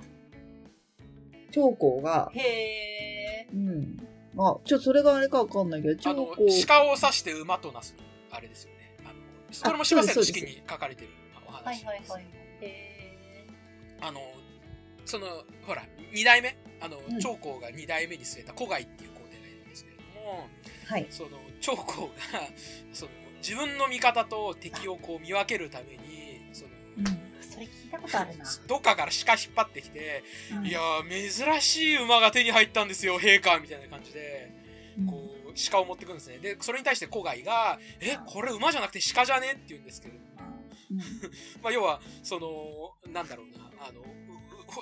[1.51, 3.97] 長江が、へうん。
[4.37, 7.95] あ、ちょ、それがあれかわかんないけど、長あの江、鹿を指して馬となす
[8.31, 8.97] あれですよね。
[9.05, 9.13] あの
[9.63, 11.09] これも柴瀬の式に書かれてる
[11.47, 11.53] おー。
[11.53, 12.25] 話はいはいはい。
[12.61, 13.47] へ
[14.01, 14.19] あの
[15.05, 15.27] その
[15.65, 16.57] ほら2代目？
[16.81, 20.47] あの、うん長江が2代目に据えた古外っていう皇帝がいるんですけれども
[20.87, 21.07] はい。
[21.09, 21.29] その
[21.61, 21.83] 長江が
[22.93, 27.05] その自分の味方と敵をこう見分けるためにそのうん。
[27.05, 27.17] ー。
[27.41, 28.45] それ聞いたことあるな。
[28.67, 30.23] どっかから鹿引っ張ってきて、
[30.57, 30.65] うん。
[30.65, 34.51] いやー珍しい馬が手に入ったんですよ陛下みたいな感じで
[34.99, 35.07] うん。
[35.07, 36.39] こう鹿を持ってくるんですね。
[36.39, 40.25] でそれに対して古外が「えこれ馬じゃなくて鹿じゃね?」って言うんですけれど
[41.63, 44.03] まあ、要はそのなんだろうなあの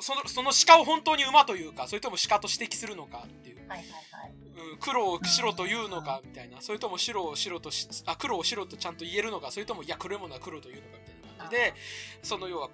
[0.01, 4.71] そのその鹿を本当に馬というかそれとも鹿と指摘するのかっていう、はいはいはい。
[4.71, 6.61] うん、黒を白というのかみたいな。
[6.61, 9.51] それとも白を白としあ黒を白とちゃんと言えるのか。
[9.51, 11.73] それともいや黒いものは黒というのかみたいな感じで
[12.21, 12.69] その要は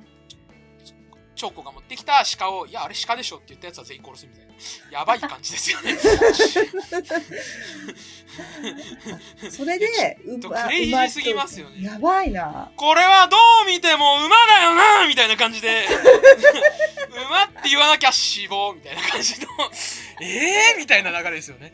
[1.39, 5.97] 長子が持ってきた鹿を「いやあれ鹿でしょ」って言ったやつは全員殺すみたいなやばい感じですよね
[9.49, 12.71] それで、クレイジーすぎますよねやばいな。
[12.75, 15.85] これはどう見ても馬だよなみたいな感じで
[17.27, 19.47] 馬って言わなきゃ死亡みたいな感じの
[20.21, 21.71] えーみたいな流れですよね。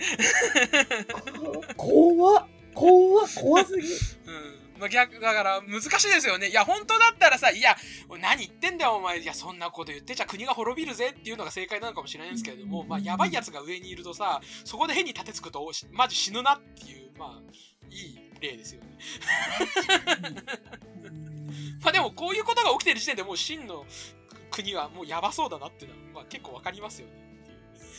[1.76, 2.48] 怖っ。
[2.74, 3.28] 怖っ。
[3.36, 3.88] 怖すぎ。
[3.88, 4.65] うん。
[4.80, 6.50] まあ、逆だから難しいですよね。
[6.50, 7.76] いや、本当だったらさ、いや、
[8.22, 9.20] 何言ってんだよ、お前。
[9.20, 17.42] いや、そんなこと言ってちゃ国が滅びるぜっていうのが正解なのかもしれないんですけれども、まあ、やばいやつが上にいるとさ、そこで変に立てつくと、マジ死ぬなっていう、まあ、
[17.90, 18.98] いい例ですよね。
[21.82, 23.86] まあ、でも、こういうことが起きてる時点でもう真の
[24.52, 27.25] 国はもうやばそうだなっていうのは、まあ、結構わかりますよね。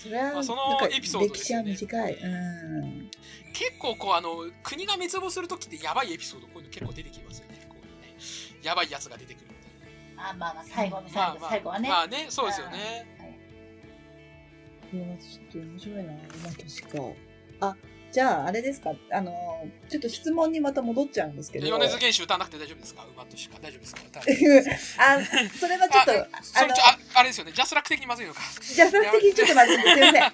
[0.02, 2.14] それは、まあそのエピソード歴史は短い。
[2.14, 3.10] うん。
[3.52, 7.66] 結構こうあの国が滅亡する時ってやばいエピソードこういうの結構出てきますよね。
[7.68, 8.16] こうね。
[8.62, 10.30] やばいやつが出てくるみたいな。
[10.30, 11.88] あまあまあ、最後のま最後、あまあ最後はね。
[11.88, 13.16] まあねそうですよね。
[14.92, 17.14] いや、ちょっと面白いな、今確
[17.60, 17.68] か。
[17.68, 17.76] あ、
[18.16, 18.92] じゃあ、あれですか？
[19.12, 19.30] あの、
[19.90, 21.66] ちょっと質問にまた戻っちゃうんですけど。
[21.68, 23.04] 米津玄師歌わなくて大丈夫ですか？
[23.14, 23.58] 馬としか？
[23.60, 24.00] 大丈夫 ですか？
[25.04, 25.20] あ、
[25.60, 30.22] それはちょっと、ああのああれですよねジャスラック的にまずいのかじゃあ、その時ちょっと待って、すいません。
[30.24, 30.30] あ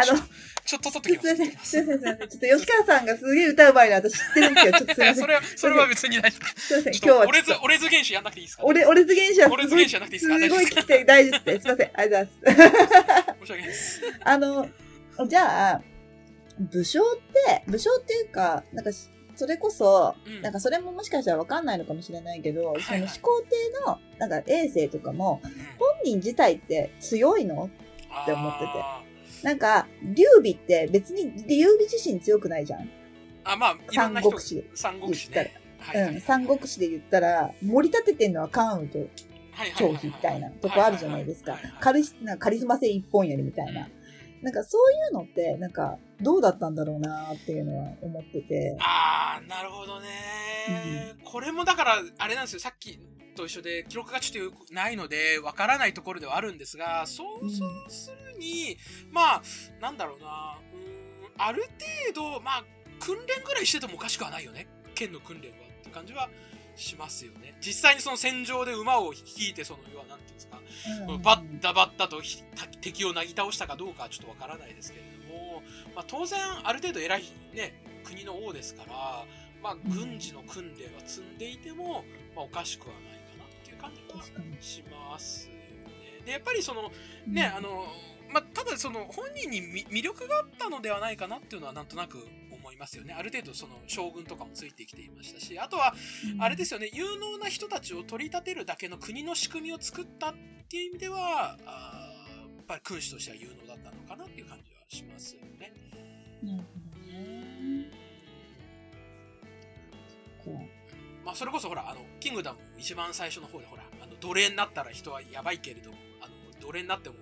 [0.00, 0.18] の、
[0.64, 2.18] ちょっと取っときますすいません、すいません。
[2.18, 5.14] ちょっと吉川さんがすげえ歌うまいな、私知ってるんですけど、ちょっとすいません。
[5.22, 6.60] それは、それは別に大丈夫。
[6.60, 8.64] すいません、今日は俺ず俺ず原始やんなくていいですか？
[8.66, 10.38] 俺、俺図原始はす俺図ごい、原始じゃなくていいですか？
[10.40, 11.62] すごい聞きたい、大丈夫です。
[11.62, 12.76] すいません、ありがとうございます。
[13.38, 14.00] 申し訳ないです。
[14.24, 14.68] あの、
[15.28, 15.82] じゃあ、
[16.58, 17.04] 武将っ
[17.46, 20.42] て、武将っていうか、なんかし、それこそ、うん。
[20.42, 25.58] なんかそれももしかしたらわかんないのかもしれないけど、はいその始皇帝の、なんか衛星とかも、うん本
[26.04, 27.70] 人自体って強いの？
[28.22, 28.64] って思ってて。
[28.74, 29.02] あ
[29.42, 32.80] なんか、劉備って別に劉備自身強くないじゃん？
[32.80, 32.86] ー
[33.44, 34.56] あ、まあ、三国志。
[34.56, 34.64] で。
[34.74, 35.52] 三国志ね。
[35.78, 39.08] はいはいうん、三国志で言ったら、盛り立ててんのは関羽とはい
[39.60, 39.96] はい張はい。
[39.98, 41.58] 飛みたいなとこあるじゃないですか。
[41.80, 42.14] カリス
[42.64, 43.88] マ性一本やりみたいな。
[44.42, 48.76] なんかそういうのって、なんかどうだったんだろうなっていうのは思ってて。
[48.80, 52.98] ああ、なるほどね、これもだから、あれなんですよ、さっき
[53.34, 58.76] と一緒で、記録がちょっとないので、わからないところではあるんですが、そうそうするに、
[59.10, 59.42] まあ、
[59.80, 61.62] なんだろうな、うーん、ある
[62.12, 62.64] 程度、まあ、
[62.98, 64.66] 訓練ぐらいしててもおかしくはないよね。
[64.94, 66.30] 剣の訓練はって感じは
[66.76, 67.54] しますよね。
[67.60, 70.60] 実際にその戦場で馬を引いて、その、要はなんていうんですか、
[71.08, 71.22] うん。
[71.22, 72.22] バッタバッタと
[72.80, 75.15] 敵をなぎ倒したかどうかはちょっとわからないですけれども、
[75.94, 77.24] まあ、当然ある程度偉い、
[77.54, 79.24] ね、国の王ですから、
[79.62, 84.22] まあ、軍事の訓練は積んでいても、まあ、おかしくはないかなっていう感じは。
[84.60, 86.22] しますよね。
[86.24, 86.90] でやっぱりその
[87.26, 87.86] ね、あの
[88.32, 93.14] まあ、ただその本人にみ魅力があったのではないかなっていうのはなんとなく思いますよね。
[93.16, 95.94] ある程度その将軍とかもついてきていましたし、あとは
[96.40, 100.34] あれですよね、有能な人たちを取り立てるだけの国の仕組みを作ったっ
[100.68, 105.72] ていう意味では、あーやっぱり君主としては有能だったのかなっていう感じはしますよね。
[106.42, 107.90] なるほどね。
[110.44, 110.60] こ
[111.24, 117.16] まあ、それこそほら、あの、キングダム一番最初の方でほら、あの奴隷になったら人はやばいけれども、あの奴隷になっても、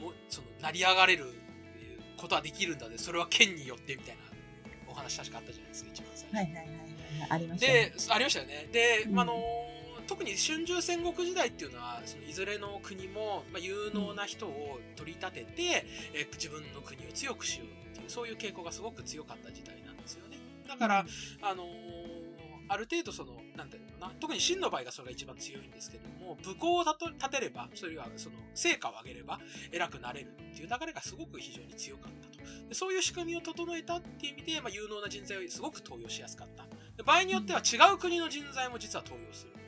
[0.00, 1.32] もうその成り上がれる
[2.18, 4.22] ことはできるんだで、それは剣によってみたいな
[4.90, 6.32] お話確かあったじゃないですか、一番最初。
[6.32, 6.76] うはいはいはいはい。
[7.30, 7.72] ありましたね。
[7.72, 8.68] で、ありましたよね。
[8.72, 9.61] で、うんあの
[10.12, 20.36] 特に春秋戦国時代っていうのはそのいずれの国も、まあ、有能な人を取り立てて、え自分の国を強くしようっていうそういう傾向がすごく強かった時代なんですよね。
[20.68, 21.06] だから、
[21.40, 21.64] あの
[22.68, 29.40] ある程度そのなんていうのかな特に秦の場合がそれが一番強いんですけども武功を立てればそれはその成果を上げれば
[29.72, 32.68] 偉くなれるっていう流れがすごく非常に強かったと。
[32.68, 36.64] でそういう仕組みを整えたっていう意味で、まあ、有能な人材をすごく登用しやすかった。
[36.96, 39.61] で場合によっては違う国の人材も実は登用する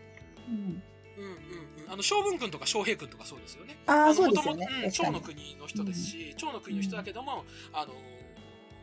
[0.49, 1.33] うん、うんうん。
[1.33, 3.77] うんあの将軍君とか将兵君とかそうですよね。
[3.87, 4.67] ああ、のそうですよね。
[4.91, 7.95] 趙の国の人ですし、趙の国の人だけども、あの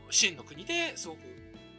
[0.10, 1.20] 秦の国ですごく、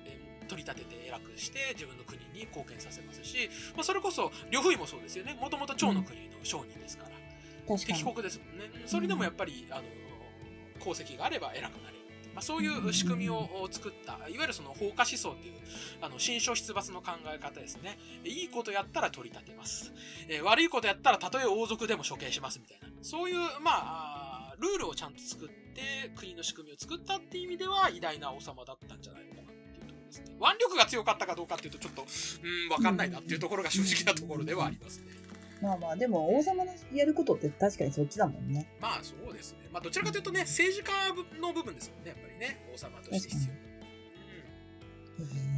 [0.04, 5.38] えー取り立てて偉くして自分の国に貢献させますし、まあ、それこそ呂不韋もそうですよね。
[5.40, 7.78] もともと趙の国の商人ですから。
[7.78, 8.64] 敵国ですもんね。
[8.84, 9.82] それでもやっぱり、あの
[10.80, 12.01] 功績があれば偉くなれる
[12.34, 15.54] まあ、そういう仕組みを作った、いわゆるその放火思想っていう、
[16.00, 17.98] あの、新書出伐の考え方ですね。
[18.24, 19.92] いいことやったら取り立てます。
[20.28, 22.88] えー悪いことやったらたとえ王族でも処刑しますみたいな。
[23.02, 30.36] そういう、まあ、ルールをちゃんと作って、国の仕組みを作ったっていう意味では、偉大な王様だったんじゃないのかなっていうところですね。
[30.38, 35.21] 腕力が強かったかどうかっていうと、ちょっと、うん、わかんないなっていうところが正直なところではありますね。
[35.62, 38.66] まあまあ、でも王様のやることって確かにそっちだもんね。
[38.80, 39.60] まあ、そうですね。
[39.72, 40.92] まあ、どちらかというとね、政治家
[41.40, 42.68] の部分ですもんね、やっぱりね。
[42.74, 43.54] 王様として必要。
[45.24, 45.52] うん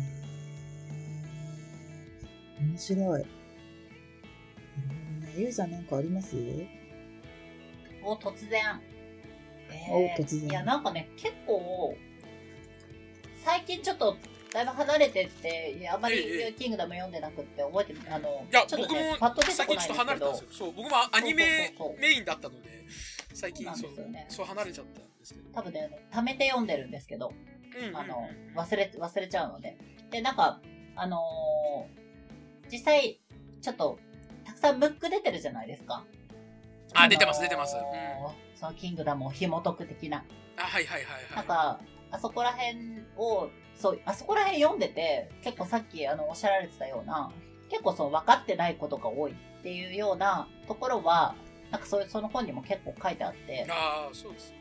[2.68, 3.24] 面白い。
[5.36, 6.36] ゆうさんなんかあります？
[8.02, 8.80] お、突然。
[9.90, 11.96] お突然いや、なんかね、結構、
[13.44, 14.16] 最近ちょっと、
[14.54, 20.48] だいぶ離れてって、あんまりええキングダム読んでなくって覚えてる、あの、いや、ちょっと僕も、ねパッと出て最こないん近ちょっとですけど離れたんですよ。
[20.52, 22.68] そう、僕もアニメメインだったので、
[23.34, 25.50] 最近そうねう、そう離れちゃったんですけど。
[25.52, 27.32] 多分ね、貯めて読んでるんですけど、
[27.94, 29.76] あの、忘れ、忘れちゃうので。
[30.12, 30.60] で、なんか、
[30.94, 32.04] あのー
[32.70, 33.20] 実際、
[33.60, 33.98] ちょっと、
[34.44, 36.04] たくさんムック出てるじゃないですか。
[36.94, 37.74] あ、出てます、出てます。
[37.76, 37.80] うん。
[37.80, 40.24] あ、のーそのキングダムを紐解く的な。
[40.56, 41.36] はいはいはいはい。
[41.36, 41.80] なんか、
[42.14, 42.78] あそこら辺
[43.16, 47.32] を、そう、あそこら辺読んでて、結構さっきあのおっしゃられてたような、
[47.68, 51.34] 結構その分かってないことが多いっていうようなところは、
[51.72, 54.54] なんかそういう、その本にも結構書いてあって、ああ、そうです。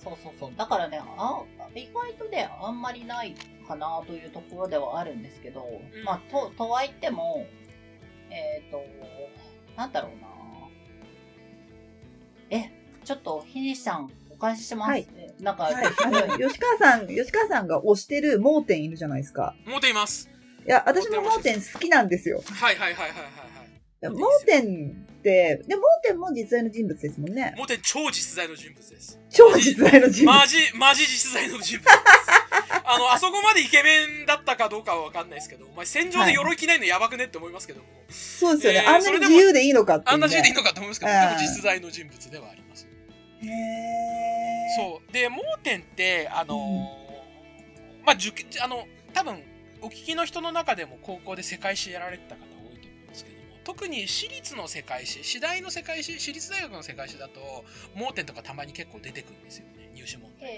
[0.00, 0.52] そうそうそう。
[0.56, 1.42] だからね、あ
[1.74, 3.34] 意外とね、あんまりない
[3.66, 7.44] かなというところではあるんですけど、んまあ、と、とはいっても、
[8.30, 8.84] えっ、と、
[9.76, 10.28] なんだろうな。
[12.50, 12.70] え、
[13.04, 14.90] ちょっと、ひにしさん、お返しします。
[14.90, 15.06] はい
[15.40, 15.74] なんか、はい。
[15.74, 19.54] あの、吉川さん、吉川さんが推してる盲点いるじゃないですか。
[19.66, 20.30] 持っています。
[20.66, 22.42] いや、私も盲点好きなんですよ。
[22.54, 23.20] はいはいはいはいはい
[24.08, 24.16] はい。
[24.18, 27.54] 盲点って、で、盲点も実在の人物ですもんね。
[27.58, 29.18] 盲点超実在の人物です。
[29.30, 30.38] 超実在の人物。
[30.38, 31.86] マジ、マジ実在の人物です。
[32.84, 38.82] あの、あそこまでイケメンだったかどうかはわかんないですけど、お前戦場で鎧着ないのやばくねって思いますけども、そうですよね。
[38.84, 40.12] えーあんなに自由でいいのかってね。
[40.12, 42.85] あんな自由でいいのかと思いますけど、うんでも実在の人物ではあります。
[44.76, 45.12] そう。
[45.12, 49.42] で、盲点って、あのーまあ、受験、あの、多分、
[49.82, 57.64] お聞きの人の中でも高校で世界史やられてた方多いと思うんですけども、特に私立の世界史、私大の世界史、私立大学の世界史だと、
[57.94, 60.56] 盲点とかたまに結構出てくるんですよね、入試問題。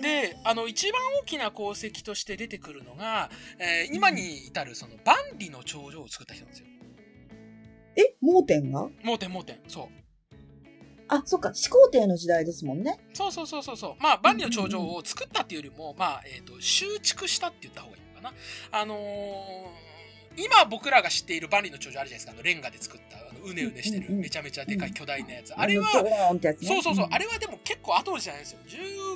[0.00, 6.66] で、あの、一番大きな功績として出てくるのが、えー今に至るその万里の長城を作った人なんですよ。
[7.96, 8.88] え、盲点が？
[9.02, 9.60] 盲点盲点。
[9.68, 10.01] そう。
[11.14, 12.98] あ、そっか、始皇帝の時代ですもんね。
[13.12, 14.02] そうそうそうそうそう。
[14.02, 18.34] まあ、万里の長城を作ったっていうよりも、まあ、えっ、と、修築したって言った方がいいのかな。
[18.72, 19.92] あのー
[20.36, 22.32] 今僕らが知っている万里の長城あるじゃないですか。
[22.32, 25.52] あのレンガで作った、あのうねうねしてる、めちゃめちゃでかい巨大なやつ。
[25.54, 25.88] あれは。
[25.88, 28.58] そうそうそう、んあれはでも結構後の時代なんですよ。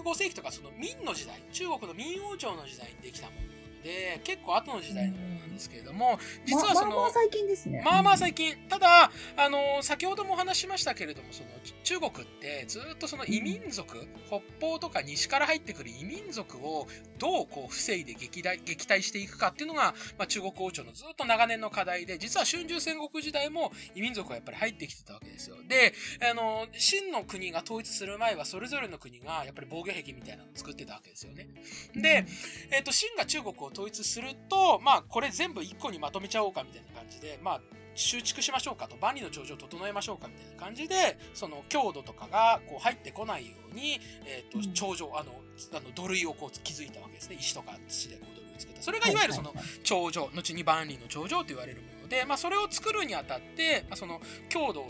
[0.05, 7.83] 15世紀とかその明の時代、中国の明王朝の時代にできたもので、結構後の時代のものなんですけれども、実はその、ままあまあ最近ですね。
[7.85, 8.57] まあまあ最近。
[8.69, 11.49] ただ、あの先ほどもお話ししましたけれども、その、
[11.85, 16.89] 中国ってずっとその異民族、北方とか西から入ってくる異民族を
[17.19, 25.57] どうこう防いで撃退撃退していくかっていうのが、まあ、中国王朝のずっと長年の課題で、実は春秋戦国時代も異民族はやっぱり入ってきてたわけですよ。
[25.69, 25.95] で、
[26.29, 31.49] あの、秦の国が統一する前はそれぞれの国がやっぱり防御壁みたいなのを作ってたわけですよね。
[31.95, 32.27] で、
[32.71, 37.61] えっ、と、秦が中国を統一すると、まあ、これ全部一個にまとめちゃおうかみたいな感じで、まあ、
[37.95, 45.33] 修築しましょうかと、万里の長城を整えましょうかみたいな感じで、その強度とかがこう入ってこないように、えっ、とうん、長城、あの、
[45.73, 47.37] あの土塁をこう築いたわけですね。
[47.41, 48.83] 石とか土でこう土塁を作った。
[48.83, 54.89] それがいわゆるその長城、後に万里の長城と言われるもので、まあ、それを作るにあたって、まあ、その強度を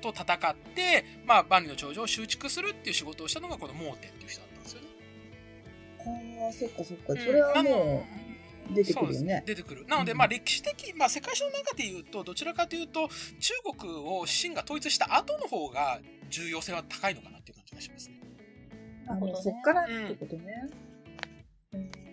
[0.00, 4.88] と戦って、まあ、万里の長城を修築するっていう仕事をしたのがこの盲点っていう人だったんですよね。
[6.42, 7.06] はあ、そっかそっか。
[7.08, 8.39] それはもう、
[8.74, 9.86] 出てくるよねそうです出てくる。
[9.86, 18.20] なので、うんまあ歴史的、まあ世界史の中で言うと、どちらかというと、中国を秦が統一した後の方が重要性は高いのかなっていう感じがしますね。
[19.08, 20.68] あるほどねそっからってことね。
[21.72, 22.10] へー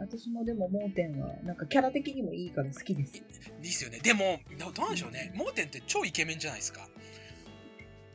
[0.00, 3.16] 私もでも盲点は、なんかキャラ的にもいいから好きです。
[3.16, 3.18] い
[3.60, 4.00] いですよね。
[4.00, 5.32] でも、どどうなんでしょうね。
[5.34, 6.88] 盲点って超イケメンじゃないですか。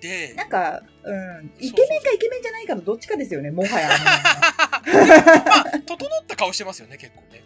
[0.02, 3.90] で、なんか、うん、イケメンかイケメンじゃないかのどっちかですよね、もはや。
[5.46, 7.44] まあ、整った顔してますよね、結構ね。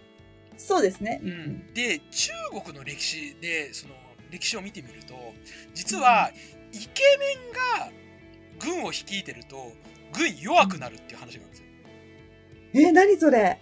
[0.57, 1.19] そうですね。
[1.21, 2.31] うん、で中
[2.63, 3.95] 国の歴史でその
[4.29, 5.13] 歴史を見てみると
[5.73, 6.31] 実は
[6.71, 7.91] イケメンが
[8.59, 9.73] 軍を率いてると
[10.13, 11.65] 軍弱くなるっていう話なんですよ。
[12.75, 13.59] え、何それ？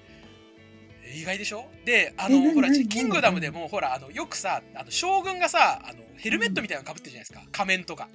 [1.16, 1.66] 意外でしょ？
[1.86, 7.42] であのほら何キングダムでもほらあのよくさあの将軍がさあのヘルメットみたいなのかぶってるじゃないですか。
[7.52, 8.10] 仮面とか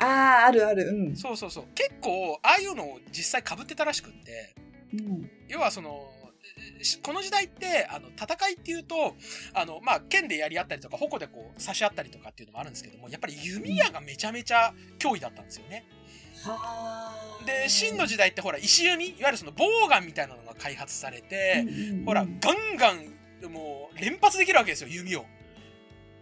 [0.00, 0.88] ああ、あるある。
[0.88, 1.16] うん。
[1.16, 4.54] そうそうそう結構ああいうのを実際かぶってたらしくって
[4.94, 5.30] うん。
[5.48, 6.10] 要はその
[6.82, 9.14] しこの時代ってあの戦いっていうと
[9.54, 15.84] あの、まあ、剣でやり合ったりとか矛でこう差し合ったりとかっていうのもあるんですけどもやっぱり弓矢がめちゃめちゃ脅威だったんですよね。
[16.44, 17.44] はあ。
[17.44, 21.66] で秦の時代ってほら石弓いわゆるそのボウガンみたいなのが開発されて、
[22.06, 25.24] ほらガンガンもう連発できるわけですよ弓を。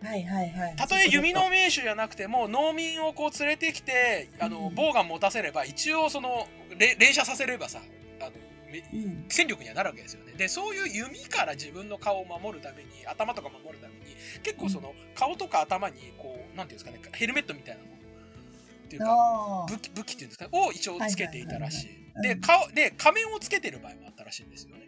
[0.06, 0.76] はいはいはい。
[0.76, 6.46] たとえ弓の名手じゃなくても農民をこう連れてきてあのうんボウガン持たせれば一応その
[6.78, 7.80] れ連射させればさ
[8.20, 8.30] あの
[8.70, 9.24] めうん。
[9.28, 10.32] 戦力にはなるわけですよね。
[10.32, 19.66] で、そういう弓から自分の顔を守るために、頭とか守るために、結構その顔とか頭に、こう、なんていうんですかね、ヘルメットみたいなのっていうか。
[19.68, 22.22] 武器、武器っていうんですか、を一応つけていたらしい。
[22.22, 24.85] で、うん顔、で、仮面をつけてる場合もあったらしいんですよね。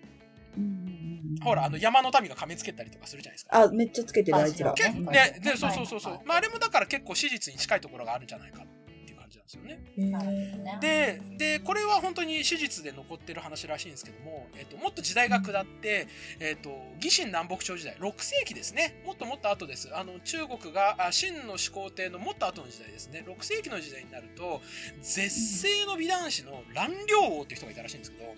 [1.42, 3.62] ほら、あの、山の民が仮面つけたりとかするじゃないですか。
[3.62, 4.72] あ、めっちゃつけてる、あいつら。
[4.72, 6.22] けうんで、で、そうはいそうそうそうはい。
[6.24, 8.66] まあ、あれもだから結構史実に近いところがあるんじゃないかっ
[9.06, 10.78] ていう感じなんですよね。
[10.80, 16.06] で、で、これは本当に史実で残ってる話らしいんですけども、えっと、もっと時代が下って、
[16.40, 16.70] えっと、
[17.02, 19.02] 義秦南北朝時代、6世紀ですね。
[19.04, 19.90] もっともっと後です。
[19.96, 23.24] あの、中国が、あ秦の始皇帝のもっと後の時代ですね。
[23.26, 24.60] 6世紀の時代になると、
[25.02, 28.34] 絶世の美男子の蘭陵王っていう人がいたらしいんですけど、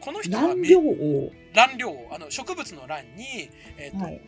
[0.00, 1.32] この人がめ蘭陵王。
[1.54, 4.20] 蘭陵王、あの、植物の蘭に、えっと、はい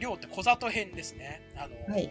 [0.00, 1.40] 陵って小里編ですね。
[1.56, 2.10] あの、はい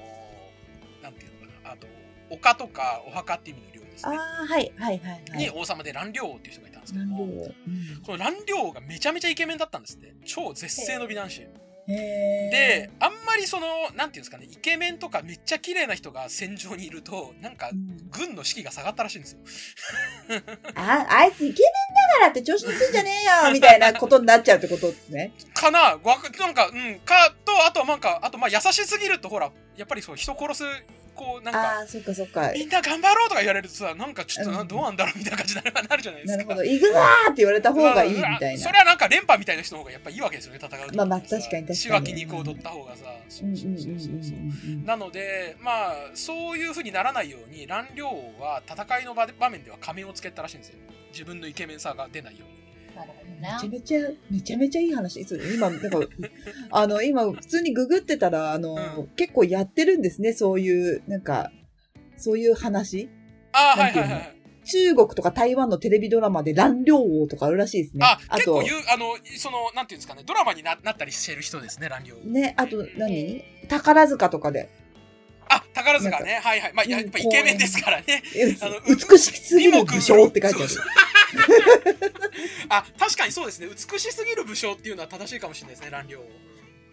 [1.02, 1.72] なんていうのかな。
[1.72, 1.88] あと、
[2.30, 4.18] 丘とかお墓って意味の陵ですね。
[4.18, 5.38] ああ、はいはいはいはい。
[5.38, 7.28] に王様で蘭陵王っていう人がいたんですけども、王。
[7.28, 10.14] うんこの蘭陵王がめちゃめちゃイケメンだったんですって。
[10.26, 11.48] 超絶世の美男子。
[11.88, 19.40] で、あんまりその、なんていうんですかね、イケメンとかめっちゃ綺麗な人が戦場にいると、なんかう、ん軍の士気が下がったらしいんですよ。
[20.76, 21.70] あ、あいつイケメ
[22.10, 25.32] ンだからって調子乗ってんじゃねえよみたいなことになっちゃうってことですね。
[25.54, 30.64] かななんか、うん、か、と、あとはなんか、あとまあ優しすぎると、ほら、やっぱりそう、人殺す、
[31.18, 32.52] こう、なんか、ああ、そっかそっか。
[32.54, 36.38] みんな頑張ろうとか言われるとさ、なんかちょっとな、うんどうなんだろうみたいな感じに なるじゃないですか。
[36.38, 36.64] なるほど。
[36.64, 38.72] 行くぞーって言われた方がいいみたいなそ。
[38.72, 43.04] れはなんか連覇みたいな人の方がやっぱいいわけですよね、戦うとまあまあ確かに確かに仕分け肉を取った方がさ。
[44.86, 50.76] なので、まあ、そういう風にならないように、蘭陵王は戦いの場で場面では仮面をつけたらしいんですよ。
[51.12, 52.67] 自分のイケメンさが出ないように。
[52.98, 53.70] なるほどめちゃね。
[53.70, 54.00] めちゃ、
[54.32, 55.26] めちゃめちゃいい話。
[55.54, 56.00] 今、なんか、
[56.72, 61.52] あの、今、普通にググってたら、あの、うん結構やってるんですね、そういう、なんか、
[62.18, 63.10] そういう話。
[63.52, 64.34] ああ、はいはいはい。
[64.66, 68.06] 中国とか台湾のテレビドラマで蘭陵王とかあるらしいですね。
[68.06, 72.26] あ、あと結構あの、その、なんていうんですかね、ドラマにななったりしてる人ですね、蘭陵王。
[72.26, 74.70] ね、あと何、宝塚とかで。
[75.50, 76.42] あ、宝塚ね。
[76.44, 76.74] はいはい。
[76.74, 78.22] まあ、やっぱイケメンですからね。
[78.36, 80.74] えあの美しすぎる武将って書いてある。
[82.70, 83.68] あ、確かにそうですね。
[83.68, 86.24] 美しすぎる武将っていうのは正しいかもしれないですね、蘭陵王。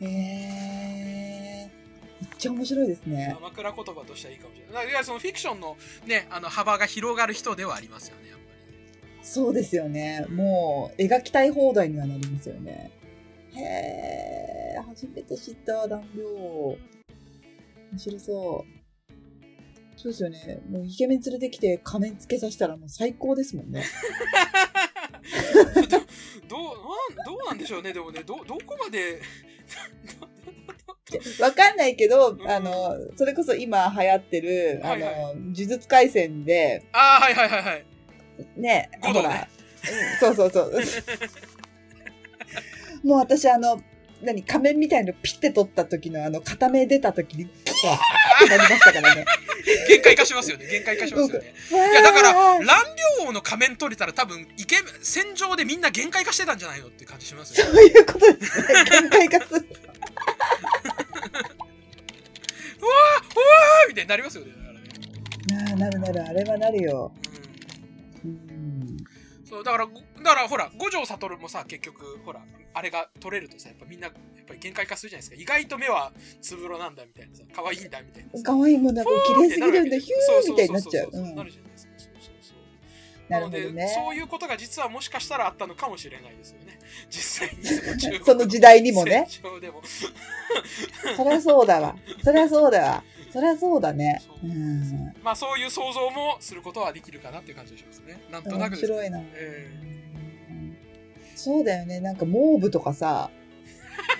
[0.00, 1.70] へえ。
[2.20, 3.36] めっちゃ面白いですね。
[3.40, 4.72] 枕言葉としてはいいかもしれない。
[4.72, 5.76] いわゆるそのフィクションの
[6.06, 9.18] ね、あの幅が広がる人ではありますよね、やっぱり。
[9.22, 10.26] そうですよね。
[10.30, 12.90] もう、描きたい放題にはなりますよね。
[13.54, 13.60] へ
[14.76, 16.76] え、初めて知った、弾量。
[17.92, 18.83] 面白そう。
[19.96, 20.60] そうですよね。
[20.68, 23.84] もうイケメン連れてきて仮面つけさせたらもう最高ですもんね。
[25.74, 25.80] ど
[26.48, 26.60] どう
[27.16, 29.20] なんどうなんでしょうね、でもね、どどこまで。
[31.40, 37.86] わかんないけどう、んあの、それこそ今流行ってる、あはいはいの、呪術廻戦で、ああ、はいはいはいはい。
[38.56, 39.64] ね、ねほら、うん
[40.18, 40.82] そうそうそう。
[43.06, 43.80] もう私あの、
[44.24, 47.98] 何、仮面みたいのピッて取った時のあの、片目出た時に、キャーっ
[48.48, 49.24] てなりましたからね。
[49.88, 51.54] 限界化しますよね、限界化しますよね。
[51.70, 52.64] いいや、だから、蘭
[53.20, 57.72] 陵王の仮面取れたら多分、イケ戦場でみんな限界化してたんじゃないのって感じしますよね。
[57.72, 58.66] そういうことですね。
[58.90, 59.66] 限界化する。
[62.80, 64.80] うわーみたいになりますよね、だからね。
[65.66, 67.12] なあ、なるなる、あれはなるよ。
[68.24, 68.96] うんうん。
[69.48, 72.40] そうだから、ごだからほら、五条悟もさ、結局、ほら、
[72.72, 75.36] あれが取れるとさ、やっぱみんな、やっぱり限界化するじゃないですか。
[75.36, 78.42] 意外と目はつぶろなんだみたいなさ、可愛いんだみたいなさ。
[78.42, 81.10] 可愛いもんなんか綺麗すぎるんだ、ヒューみたいになっちゃう。
[81.34, 81.92] なるじゃないですか。
[81.98, 83.30] そうそうそう。
[83.30, 83.92] ななので、るほどね。
[83.94, 86.78] そういうことが実はもしかしたらあったのかもしれないですよね。
[87.10, 89.26] 実際にそ その時代にもね。
[89.70, 89.82] も。
[91.16, 91.96] そりゃそうだわ。
[92.24, 93.04] そりゃそうだわ。
[93.30, 94.22] そりゃそうだね。
[94.24, 95.12] そううん。
[95.22, 98.22] まあそういう想像もすることはできるかなっていう感じがしますね。
[98.30, 99.20] なんとなく面白いな。
[99.34, 99.93] え
[101.44, 102.00] そうだよね。
[102.00, 103.30] なんか、モーブとかさ、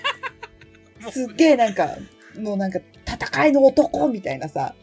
[1.11, 1.97] すっげえなんか、
[2.39, 4.75] もうなんか、戦いの男みたいなさ、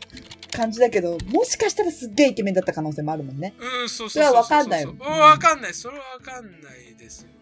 [0.51, 3.53] 感じだけど、もしかしたらすっげえイケメンだった可能性もあるもんね。
[3.59, 4.49] うん、そうそれはそうそうそう。
[4.49, 5.73] わかんないうんわかんない。
[5.73, 7.35] それはわかんないですよね。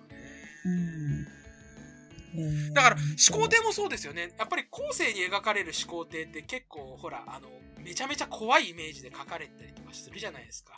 [0.66, 1.28] うん。
[2.74, 4.34] だから、始皇帝もそうですよね。
[4.38, 7.50] やっぱり後世に描かれる始皇帝って結構、ほら、あの、
[7.84, 10.76] めちゃめちゃ怖いイメージで描かれたりとかするじゃないですか。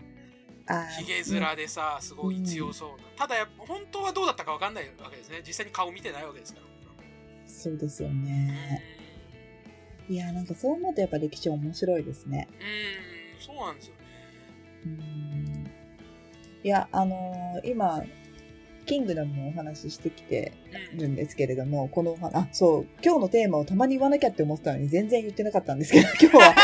[0.68, 3.03] あひげ面でさ、すごい強そうな。
[3.18, 5.41] ただやっぱ、本当はどうだったかわかんないわけですね。
[5.45, 6.66] 実際に顔見てないわけですから。
[7.47, 8.84] そうですようんね。
[10.09, 12.47] いや、なんかそう思うとやっぱ歴史面白いですね。
[12.59, 14.01] うん、そうなんですよね。
[14.86, 15.72] うん
[16.64, 18.03] いや、あのー今、
[18.92, 20.52] キングダムのお話ししてきて
[20.94, 21.00] うん。
[21.00, 26.56] るんですけれども、このお話、あ、そう、今日のテーマをたまに言わなきゃって思ってたのに全然言ってなかったんですけど、 今日は、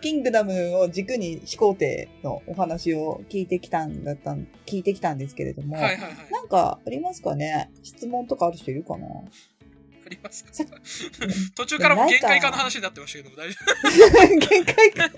[0.00, 6.10] キングダムを軸に始皇帝のお話を聞いてきたんだったん、聞いてきたんですけれども、はいはいはい。
[6.30, 7.68] なんかありますかね？
[7.82, 9.06] 質問とかある人いるかな？
[9.08, 10.52] ありますか？
[10.52, 10.64] さ
[11.56, 14.28] 途中からもう限界化の話になってましたけども大丈夫？
[14.48, 15.10] 限界か。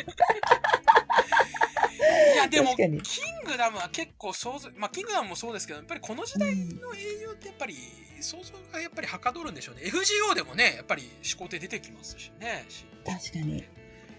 [2.34, 2.96] いやでもキン
[3.44, 7.74] グダムは結構想像まあキングダムもそうですけどやっぱりこの時代の英雄ってやっぱり
[8.20, 9.82] 想像がやっぱりはかどるんでしょうね。
[9.84, 12.64] FGO でもねやっぱり始皇帝出てきますしね。
[13.04, 13.64] 確かに。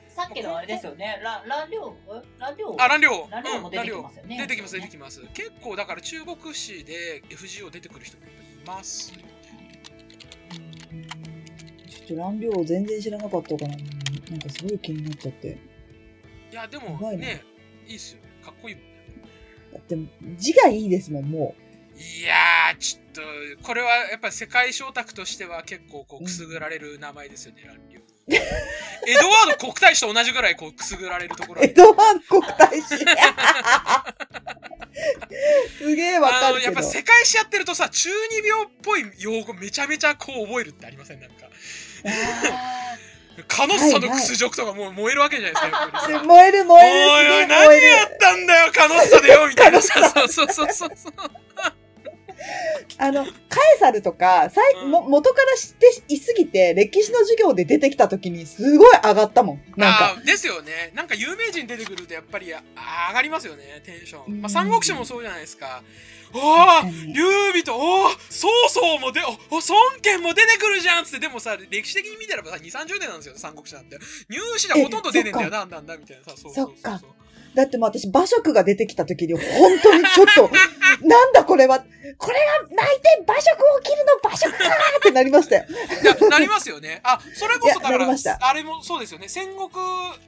[0.08, 1.20] さっきのあれですよね。
[1.24, 1.96] ラランリョウ？
[2.40, 2.76] ランリョウ？
[2.78, 3.28] あランリョ
[3.58, 4.38] ウも出てきますよね。
[4.38, 5.22] 出てきます出てきます。
[5.34, 9.24] 結構だから中国史で FGO 出てくる人もやっぱりいますよね。
[11.88, 15.58] ちょっと乱量全然知らなかったから、なんかすごい気になっちゃって。
[16.52, 17.44] いやでもね
[17.90, 18.90] いいっすよねかっこいいもんね
[19.74, 19.98] だって
[20.38, 21.56] 字がいいですもん、も
[21.98, 23.22] いやーちょっと
[23.64, 28.38] これはやっぱり世界小卓としては結構こうくすぐられる名前ですよね、蘭陵 エ
[29.20, 31.66] ドワード国大使と同じぐらいこうくすぐられるところう。
[31.66, 32.98] エドワード国大使。
[35.80, 36.66] すげえわかるけど。
[36.66, 41.20] やっぱ世界史やってるとさ、中二病っぽい用語めちゃめちゃこう覚えるってありません？
[41.20, 41.50] なんか。
[43.42, 47.12] あカノッサの屈辱とかもう燃えるわけじゃないですか、燃える燃える。
[47.12, 47.74] おいおい、何。
[47.76, 50.10] やったんだよ、カノッサでよ、みたいなさ。
[50.10, 50.92] そうそうそうそう。
[52.98, 53.34] あの、カエ
[53.80, 59.62] サルとか、さいうんも元から知っていすぎて、歴史の授業で出てきた時にすごい上がったもん。
[59.78, 60.22] なんか。
[60.26, 60.92] ですよね。
[60.94, 62.62] なんか有名人出てくるとやっぱりあ
[63.10, 64.34] 上がりますよね、テンション。
[64.34, 65.82] うんまあ、三国志もそうじゃないですか。
[65.82, 73.98] おー確かに劉備と、おー曹操もで、お、お孫権も出てくるじゃんっつって、でもさ、歴史的に見たらばさ、2、30年なんですよ、三国志なんて。
[74.30, 76.24] 入試でほとんど出ねえんだよ、えなんなんだ、みたいな。
[76.24, 76.76] さ、そうそうそう。
[76.82, 77.02] そっか
[77.56, 80.50] だってもう私、馬謖が出てきた時に、本当にちょっと、
[81.06, 81.80] なんだこれは、
[82.18, 82.38] これ
[82.68, 85.66] が泣いて馬謖を切るの馬謖かーってなりましたよ。
[86.30, 87.00] なりますよね。
[87.04, 89.28] あ、それこそだからあれもそうですよね。
[89.28, 89.70] 戦国、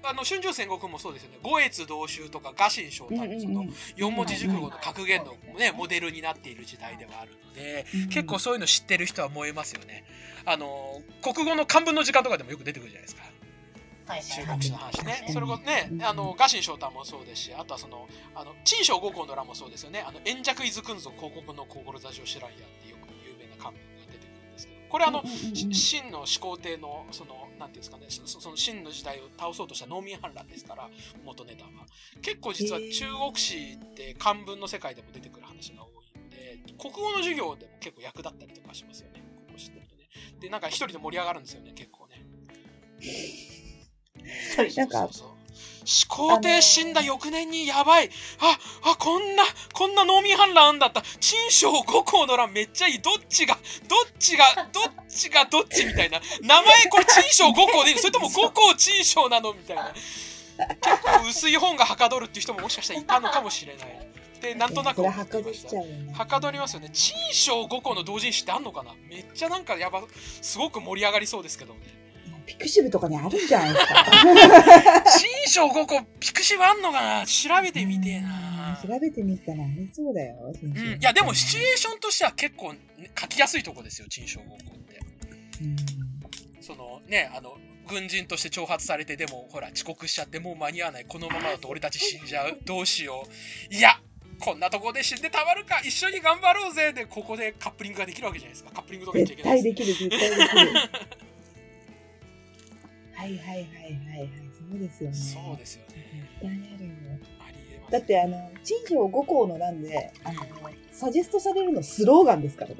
[0.04, 1.40] あの、春秋戦国もそうですよね。
[1.44, 3.66] 五越同州とか、臥薪嘗胆のその、
[3.96, 10.04] 四文字熟語の格言のね、モデルになっている時代ではあるので、結構そういうの知ってる人は燃えますよね。
[10.46, 13.24] あの、国語の漢文の時間とかでもよく出てくるじゃないですか。
[14.12, 15.24] はい中はい国史の話ね。
[15.28, 20.01] うんそれこそねう、んあの、臥薪嘗胆もそうですし、あとはその、あの、陳章五行の乱もそうですよね。
[20.01, 25.68] あの、円弱伊豆くんぞ広告の志を知らんやってよく有名な漢文が出てくるんですけど、これあの、し
[25.99, 30.89] 秦の始皇帝のそのなんていうんですかねその秦の時代を倒そうとした農民反乱ですから
[31.24, 31.70] 元ネタは。
[32.22, 39.24] 結構実は中国史って漢文の世界でも出てくる話が多いので国語の授業でも結構役立ったりとかしますよね。
[39.47, 40.09] ここ知ってるとね。
[40.39, 42.26] でなんか一人で盛り上がるんですよね結構ね
[44.76, 45.10] なんか。
[45.84, 48.10] 始皇帝死んだ翌年にやばい。
[48.40, 49.44] ああこんな
[49.74, 51.02] こんな農民反乱あんだった。
[51.20, 53.02] 陳章五行の乱めっちゃいい。
[53.02, 56.22] どっちがどっちがどっちがどっちみたいな。
[56.42, 57.96] 名前これ陳章五行でいい。
[57.96, 59.92] のそれとも五行陳章なのみたいな。
[59.92, 64.08] 結構薄い本がはかどるっていう人ももしかしたらいたのかもしれない。
[64.40, 65.26] でなんとなくはか
[66.40, 66.90] どりますよね。
[66.94, 68.94] 陳章五行の同人誌ってあんのかな。
[69.10, 70.04] めっちゃなんかやば
[70.42, 72.01] すごく盛り上がりそうですけどね
[72.52, 74.06] ピクシブとかにあるんじゃないですか。
[75.20, 77.26] 新章5個ピクシブあんのかな？
[77.26, 78.78] 調べてみてえな。
[78.84, 80.36] 調べてみたらありそうだよ。
[80.62, 82.80] うん、いやでもシチュエーションとしては結構、ね、
[83.18, 84.99] 書きやすいとこですよ陳章5個って。
[85.62, 85.76] うん。
[86.62, 87.56] そのねあの
[87.88, 92.58] 軍人として挑発されてでもほら遅刻しちゃってもう間に合わないこのままだと俺たち死んじゃう。
[92.66, 93.24] どうしよ
[93.72, 93.74] う。
[93.74, 93.91] いや
[94.39, 95.80] こんなとこで死んでたまるか。
[95.80, 98.72] 一緒に頑張ろうぜでここでカップリングができるわけじゃないですか。
[98.72, 100.72] カップリングとか言っちゃい絶けないで対ですきる、絶対できる。
[103.22, 104.30] はいはいはいはいはい。
[104.52, 105.16] そうですよね。
[105.16, 106.92] そうですよね絶対あるよ。
[107.40, 110.42] ありえますだってあの、陳章五行の欄で、あの、
[110.92, 112.78] サジェストされるのスローガンですからね。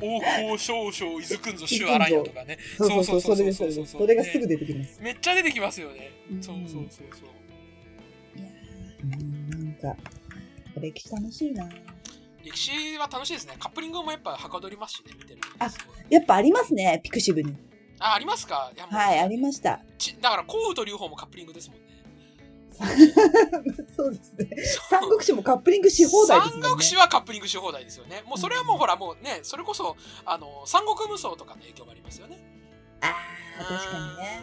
[0.00, 5.00] 王侯少将伊豆くんぞ主あらんよとかねそうそうそう、そそうそうそうそうそれがすぐ出てきます。
[5.02, 6.12] めっちゃ出てきますよね。
[6.30, 7.28] うんそうそうそうそう。
[9.02, 9.96] うん、なんか、
[10.80, 11.68] 歴史楽しいな
[12.44, 13.56] 歴史は楽しいですね。
[13.58, 15.68] カップリングもやっぱはかどりますしね、見てるあ
[16.08, 17.56] やっぱありますね、ピクシブに。
[18.00, 18.72] あ、ありますか？
[18.76, 19.80] いはい、ありました。
[19.98, 21.86] ちだから、幸雨と龍鳳もカップリングですもんね。
[23.96, 24.48] そうですね。
[24.88, 26.62] 三国志もカップリングし放題ですね。
[26.62, 28.22] 三国志はカップリングし放題ですよね。
[28.24, 32.38] もうそれはもうほら、もうね、それこそ、あの、三国無双とかの影響もありますよね。
[33.00, 33.14] あ
[33.60, 34.42] あ、確かにね。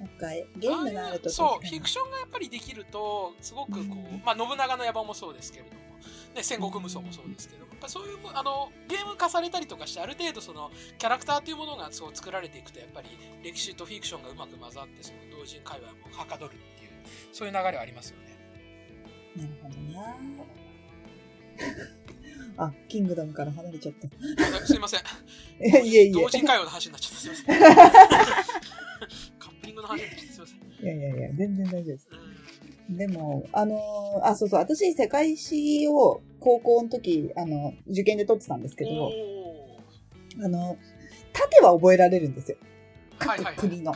[0.00, 0.26] なんか、
[0.56, 3.84] ゲームがあるとそう、フィクションがやっぱりできると、すごくこう、う
[4.16, 5.80] んまあ、信長の野望もそうですけれども、
[6.34, 13.08] ね、戦国無双もそうですけどそういう、あの、ゲーム化されたりとかして、ある程度その、キャラクターというものがそう作られていくと、やっぱり
[13.42, 16.90] 歴史とフィクションがうまく混ざって、その同人会話もはかどるっていう、
[17.32, 18.38] そういう流れはありますよね。
[19.36, 20.16] なるほどな。
[22.66, 24.08] あ、キングダムから離れちゃった。
[24.58, 25.00] あすいません。
[25.62, 27.18] いやいやいや同人会話の話になっちゃった。
[27.18, 27.46] すいません。
[29.38, 30.32] カップリングの話になっちゃった。
[30.32, 30.58] すいません。
[30.84, 32.08] いやいやいや、全然大丈夫です。
[32.10, 32.38] うん
[32.90, 39.12] でも、あのーあ、そうそう、私、世界史を高校の時、あの、受験で取ってたんですけど、
[40.42, 40.78] あの、
[41.34, 42.56] 縦は覚えられるんですよ。
[43.18, 43.54] はいはいはい。
[43.56, 43.94] 各国の。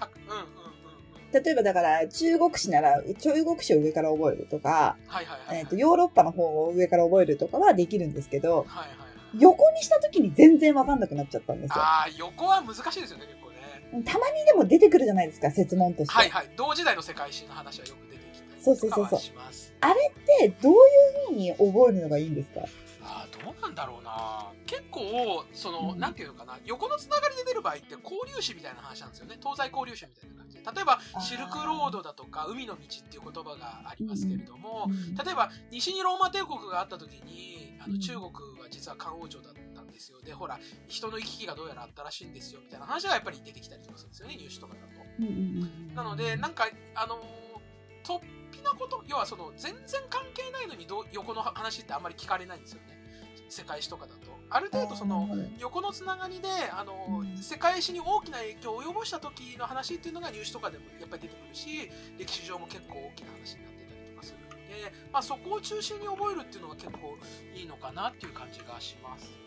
[1.33, 5.59] 例えばだから、中国史なら、中国史を上から覚えるとか、はいはいはい。
[5.61, 9.39] えっ、と、ヨーロッパの方を上から覚えるとかはできるんですけど、はいはいはい。
[9.41, 11.77] 横にした時に全然わかんなくなっちゃったんですよ。
[11.77, 13.49] ああ、横は難しいですよね、結構
[13.99, 14.05] ね。
[14.05, 16.15] たまにでも出てくるじゃないですか、説問として。
[16.15, 16.51] はいはい。
[16.55, 19.21] 同時代の世界史の話はよく出てきたりそうそうそうそう
[19.83, 20.41] とかはします。
[20.41, 20.79] で、どういう
[21.29, 22.61] 風に覚えるのがいいんですか？
[23.05, 24.47] ああ、どうなんだろうな。
[24.67, 29.37] 結構、その、うんなんていうのかな、横のつながりで出る場合って交流史みたいな話なんですよね。
[29.43, 30.63] 東西交流史みたいな感じで。
[30.63, 38.25] 例えばシルクロードだとか、海の道っていう言葉がありますけれども、うん例えば西にローマ帝国があった時にあうんの中国
[38.61, 40.59] は実は漢王朝だったんですよでほら
[40.89, 45.03] 人の行き来がどうやらあったらしいんですよみたいな話がやっぱり出てきたりとかするんですよね入試とかだと。
[45.21, 47.23] うんなのでなんかあのー
[48.05, 48.21] 突
[48.53, 52.99] 飛なこと、要はその、全然関係ないのにどう横の話ってあんまり聞かれないんですよね。
[53.49, 54.21] 世界史とかだと。
[54.49, 55.29] ある程度その、
[55.59, 64.57] 横のつながりで、あの、うん世界史に大きな影響を及ぼした時の話っていうのが入試とかでもやっぱり出てくるし、歴史上も結構大きな話になってたりとかするので、
[65.13, 67.19] まあそこを中心に覚えるっていうのが結構
[67.55, 69.43] いいのかなっていう感じがしますね。